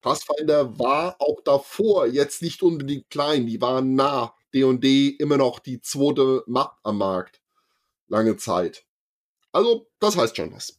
[0.00, 3.46] Pathfinder war auch davor jetzt nicht unbedingt klein.
[3.46, 7.42] Die waren nah D&D immer noch die zweite Macht am Markt.
[8.06, 8.86] Lange Zeit.
[9.52, 10.78] Also, das heißt schon was.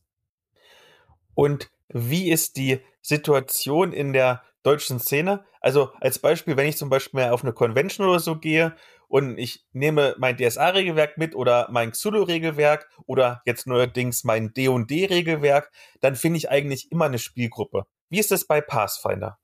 [1.33, 5.45] Und wie ist die Situation in der deutschen Szene?
[5.61, 8.75] Also als Beispiel, wenn ich zum Beispiel auf eine Convention oder so gehe
[9.07, 16.15] und ich nehme mein DSA-Regelwerk mit oder mein Xulu-Regelwerk oder jetzt neuerdings mein D&D-Regelwerk, dann
[16.15, 17.85] finde ich eigentlich immer eine Spielgruppe.
[18.09, 19.39] Wie ist das bei Pathfinder?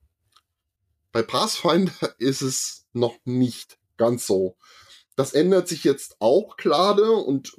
[1.12, 4.58] Bei Pathfinder ist es noch nicht ganz so.
[5.16, 7.56] Das ändert sich jetzt auch gerade und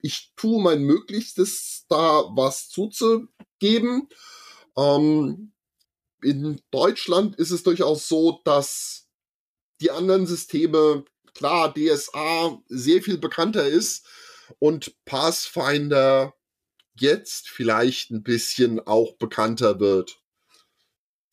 [0.00, 4.08] ich tue mein Möglichstes, da was zuzugeben.
[4.76, 5.53] Ähm,
[6.24, 9.08] in Deutschland ist es durchaus so, dass
[9.80, 11.04] die anderen Systeme,
[11.34, 14.06] klar, DSA sehr viel bekannter ist
[14.58, 16.34] und Pathfinder
[16.98, 20.20] jetzt vielleicht ein bisschen auch bekannter wird.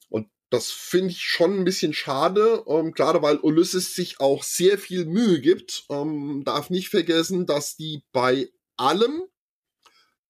[0.10, 4.78] Und das finde ich schon ein bisschen schade, ähm, gerade weil Ulysses sich auch sehr
[4.78, 5.86] viel Mühe gibt.
[5.89, 9.24] Ähm, darf nicht vergessen, dass die bei allem,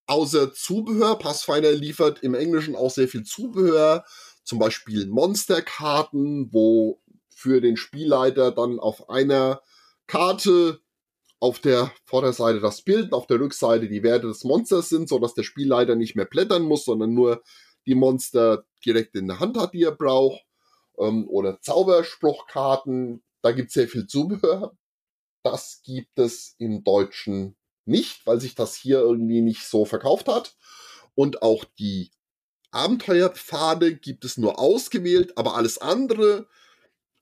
[0.07, 4.05] außer Zubehör, Pathfinder liefert im Englischen auch sehr viel Zubehör,
[4.43, 9.61] zum Beispiel Monsterkarten, wo für den Spielleiter dann auf einer
[10.07, 10.81] Karte
[11.39, 15.33] auf der Vorderseite das Bild, auf der Rückseite die Werte des Monsters sind, so dass
[15.33, 17.41] der Spielleiter nicht mehr blättern muss, sondern nur
[17.87, 20.43] die Monster direkt in der Hand hat, die er braucht.
[20.99, 24.77] Ähm, oder Zauberspruchkarten, da gibt es sehr viel Zubehör.
[25.43, 30.55] Das gibt es im Deutschen nicht, weil sich das hier irgendwie nicht so verkauft hat.
[31.15, 32.11] Und auch die
[32.71, 36.47] Abenteuerpfade gibt es nur ausgewählt, aber alles andere,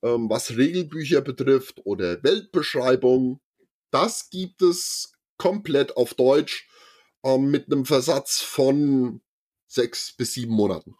[0.02, 3.40] ähm, was Regelbücher betrifft oder Weltbeschreibung,
[3.90, 6.68] das gibt es komplett auf Deutsch
[7.24, 9.20] ähm, mit einem Versatz von
[9.66, 10.96] sechs bis sieben Monaten.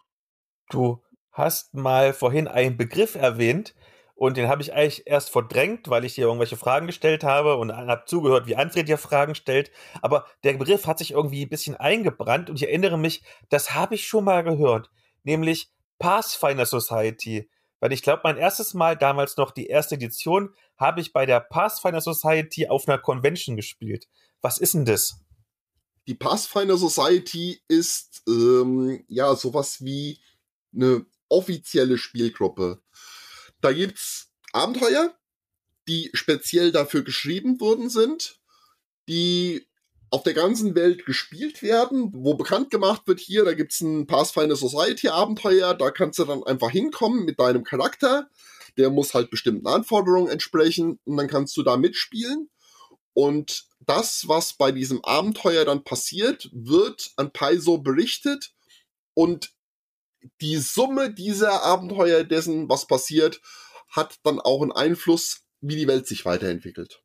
[0.69, 3.73] Du hast mal vorhin einen Begriff erwähnt,
[4.21, 7.75] und den habe ich eigentlich erst verdrängt, weil ich hier irgendwelche Fragen gestellt habe und
[7.75, 9.71] habe zugehört, wie André dir Fragen stellt.
[10.03, 13.95] Aber der Begriff hat sich irgendwie ein bisschen eingebrannt und ich erinnere mich, das habe
[13.95, 14.91] ich schon mal gehört,
[15.23, 17.49] nämlich Pathfinder Society.
[17.79, 21.39] Weil ich glaube, mein erstes Mal, damals noch die erste Edition, habe ich bei der
[21.39, 24.07] Pathfinder Society auf einer Convention gespielt.
[24.43, 25.19] Was ist denn das?
[26.05, 30.19] Die Pathfinder Society ist ähm, ja sowas wie
[30.75, 32.83] eine offizielle Spielgruppe.
[33.61, 35.15] Da gibt's Abenteuer,
[35.87, 38.39] die speziell dafür geschrieben worden sind,
[39.07, 39.67] die
[40.09, 44.57] auf der ganzen Welt gespielt werden, wo bekannt gemacht wird, hier, da gibt's ein Pathfinder
[44.57, 48.29] Society Abenteuer, da kannst du dann einfach hinkommen mit deinem Charakter,
[48.77, 52.49] der muss halt bestimmten Anforderungen entsprechen und dann kannst du da mitspielen.
[53.13, 58.53] Und das, was bei diesem Abenteuer dann passiert, wird an Paizo berichtet
[59.13, 59.51] und
[60.41, 63.41] die Summe dieser Abenteuer dessen, was passiert,
[63.89, 67.03] hat dann auch einen Einfluss, wie die Welt sich weiterentwickelt.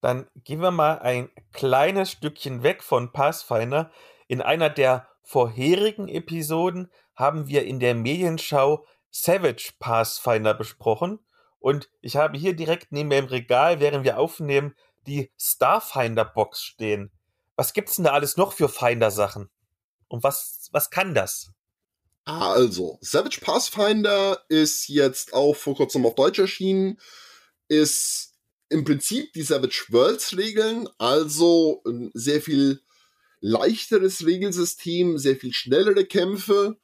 [0.00, 3.90] Dann gehen wir mal ein kleines Stückchen weg von Pathfinder.
[4.28, 11.18] In einer der vorherigen Episoden haben wir in der Medienschau Savage Pathfinder besprochen.
[11.58, 14.76] Und ich habe hier direkt neben mir im Regal, während wir aufnehmen,
[15.06, 17.10] die Starfinder Box stehen.
[17.56, 19.50] Was gibt's denn da alles noch für Finder-Sachen?
[20.06, 21.52] Und was, was kann das?
[22.28, 27.00] Also, Savage Pathfinder ist jetzt auch vor kurzem auf Deutsch erschienen,
[27.68, 28.34] ist
[28.68, 32.82] im Prinzip die Savage Worlds Regeln, also ein sehr viel
[33.40, 36.76] leichteres Regelsystem, sehr viel schnellere Kämpfe,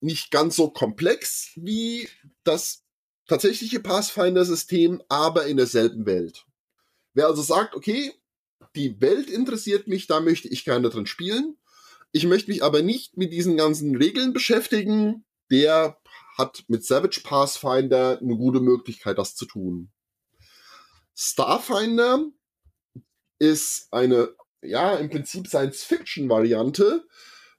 [0.00, 2.08] nicht ganz so komplex wie
[2.42, 2.82] das
[3.28, 6.44] tatsächliche Pathfinder-System, aber in derselben Welt.
[7.14, 8.14] Wer also sagt, okay,
[8.74, 11.56] die Welt interessiert mich, da möchte ich gerne drin spielen,
[12.12, 15.24] ich möchte mich aber nicht mit diesen ganzen Regeln beschäftigen.
[15.50, 15.98] Der
[16.38, 19.90] hat mit Savage Pathfinder eine gute Möglichkeit, das zu tun.
[21.14, 22.24] Starfinder
[23.38, 27.06] ist eine, ja, im Prinzip Science-Fiction-Variante,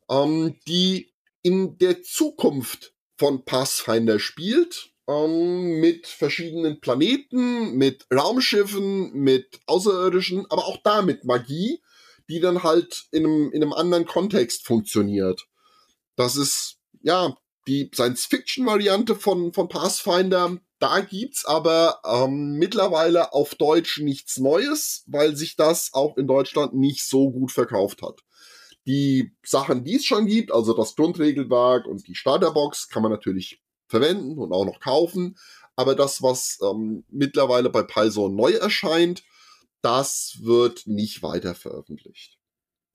[0.10, 4.93] ähm, die in der Zukunft von Pathfinder spielt.
[5.08, 11.82] ähm, mit verschiedenen Planeten, mit Raumschiffen, mit Außerirdischen, aber auch da mit Magie,
[12.30, 15.45] die dann halt in einem, in einem anderen Kontext funktioniert.
[16.15, 17.36] Das ist, ja,
[17.67, 20.57] die Science-Fiction-Variante von, von Pathfinder.
[20.80, 26.74] Da gibt's aber ähm, mittlerweile auf Deutsch nichts Neues, weil sich das auch in Deutschland
[26.74, 28.19] nicht so gut verkauft hat.
[28.86, 33.61] Die Sachen, die es schon gibt, also das Grundregelwerk und die Starterbox, kann man natürlich
[33.88, 35.38] verwenden und auch noch kaufen.
[35.76, 39.24] Aber das, was ähm, mittlerweile bei Python neu erscheint,
[39.84, 42.40] das wird nicht weiter veröffentlicht.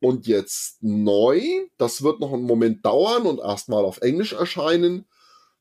[0.01, 1.41] Und jetzt neu,
[1.77, 5.07] das wird noch einen Moment dauern und erstmal auf Englisch erscheinen,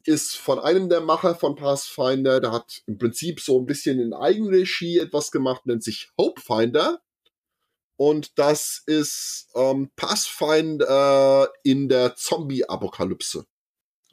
[0.03, 4.13] ist von einem der Macher von Pathfinder, der hat im Prinzip so ein bisschen in
[4.13, 7.01] Eigenregie etwas gemacht, nennt sich Hopefinder.
[7.97, 13.45] Und das ist ähm, Pathfinder in der Zombie-Apokalypse.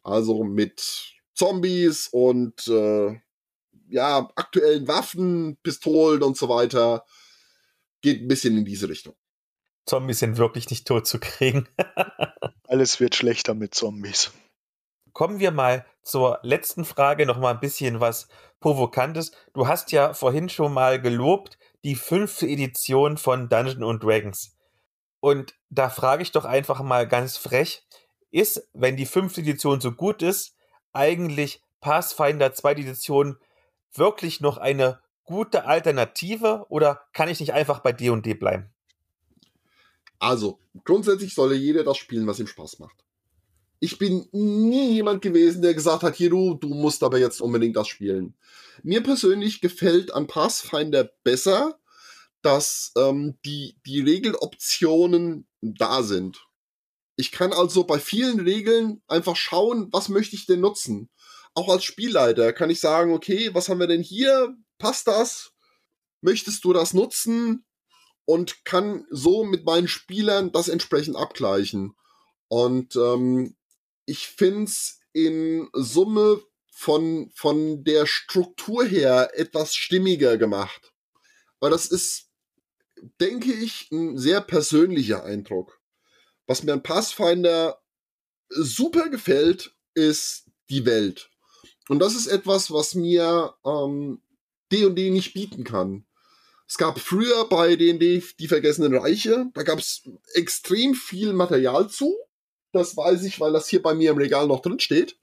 [0.03, 3.21] Also mit Zombies und äh,
[3.95, 7.05] ja, aktuellen Waffen, Pistolen und so weiter.
[8.03, 9.15] Geht ein bisschen in diese Richtung.
[9.87, 11.69] Zombies sind wirklich nicht tot zu kriegen.
[12.67, 14.33] Alles wird schlechter mit Zombies.
[15.13, 18.27] Kommen wir mal zur letzten Frage, noch mal ein bisschen was
[18.59, 19.31] Provokantes.
[19.53, 24.57] Du hast ja vorhin schon mal gelobt, die fünfte Edition von Dungeons Dragons.
[25.21, 27.87] Und da frage ich doch einfach mal ganz frech,
[28.33, 30.57] ist, wenn die fünfte Edition so gut ist,
[30.93, 33.39] eigentlich Pathfinder zweite Edition
[33.95, 38.71] wirklich noch eine gute Alternative oder kann ich nicht einfach bei D&D bleiben?
[40.19, 42.97] Also, grundsätzlich solle jeder das spielen, was ihm Spaß macht.
[43.81, 47.77] Ich bin nie jemand gewesen, der gesagt hat, hier du, du musst aber jetzt unbedingt
[47.77, 48.35] das spielen.
[48.83, 51.79] Mir persönlich gefällt an Pathfinder besser,
[52.41, 56.47] dass ähm, die, die Regeloptionen da sind.
[57.17, 61.11] Ich kann also bei vielen Regeln einfach schauen, was möchte ich denn nutzen.
[61.55, 64.57] Auch als Spielleiter kann ich sagen, okay, was haben wir denn hier?
[64.79, 65.53] Passt das?
[66.21, 67.65] Möchtest du das nutzen?
[68.25, 71.95] Und kann so mit meinen Spielern das entsprechend abgleichen.
[72.49, 73.57] Und ähm,
[74.07, 76.43] ich find's in Summe
[76.73, 80.93] von, von der Struktur her etwas stimmiger gemacht.
[81.61, 82.31] Weil das ist,
[83.21, 85.81] denke ich, ein sehr persönlicher Eindruck.
[86.47, 87.81] Was mir an Pathfinder
[88.49, 91.31] super gefällt, ist die Welt.
[91.89, 94.21] Und das ist etwas, was mir ähm,
[94.73, 96.07] D&D nicht bieten kann.
[96.67, 102.17] Es gab früher bei D&D die Vergessenen Reiche, da gab es extrem viel Material zu.
[102.73, 105.19] Das weiß ich, weil das hier bei mir im Regal noch drin steht.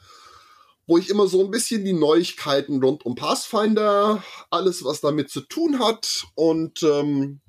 [0.86, 5.42] wo ich immer so ein bisschen die Neuigkeiten rund um Pathfinder, alles was damit zu
[5.42, 7.42] tun hat und ähm,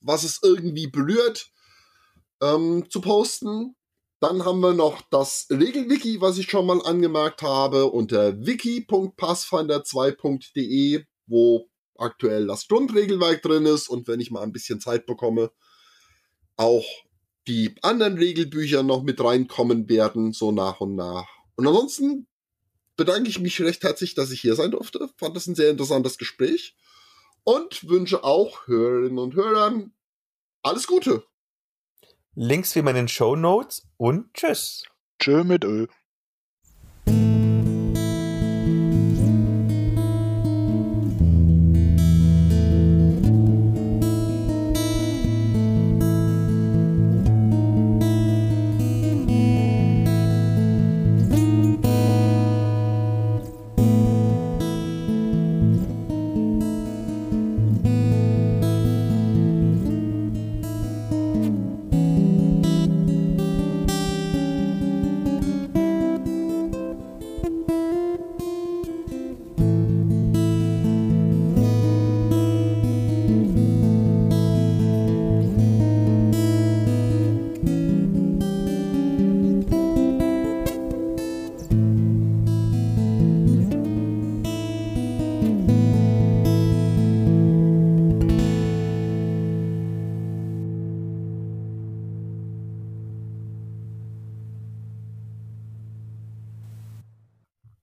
[0.00, 1.50] was es irgendwie berührt,
[2.40, 3.74] ähm, zu posten.
[4.20, 11.68] Dann haben wir noch das Regelwiki, was ich schon mal angemerkt habe, unter wiki.pathfinder2.de, wo
[12.02, 15.50] aktuell das Grundregelwerk drin ist und wenn ich mal ein bisschen Zeit bekomme,
[16.56, 16.84] auch
[17.46, 21.26] die anderen Regelbücher noch mit reinkommen werden, so nach und nach.
[21.56, 22.26] Und ansonsten
[22.96, 25.08] bedanke ich mich recht herzlich, dass ich hier sein durfte.
[25.16, 26.76] Fand das ein sehr interessantes Gespräch
[27.44, 29.92] und wünsche auch Hörerinnen und Hörern
[30.62, 31.24] alles Gute.
[32.34, 34.84] Links wie in den Show Notes und tschüss.
[35.18, 35.86] Tschö mit Ö.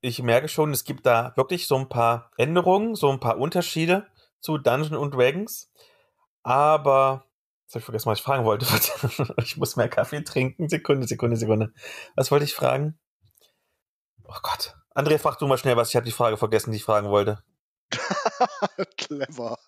[0.10, 4.08] ich merke schon, es gibt da wirklich so ein paar Änderungen, so ein paar Unterschiede
[4.42, 5.72] zu Dungeon und Dragons.
[6.44, 7.30] Aber
[7.70, 8.66] Jetzt habe ich vergessen, was ich fragen wollte.
[9.44, 10.68] ich muss mehr Kaffee trinken.
[10.70, 11.72] Sekunde, Sekunde, Sekunde.
[12.16, 12.98] Was wollte ich fragen?
[14.24, 14.76] Oh Gott.
[14.96, 15.90] André, frag du mal schnell was.
[15.90, 17.44] Ich habe die Frage vergessen, die ich fragen wollte.
[18.98, 19.60] Clever.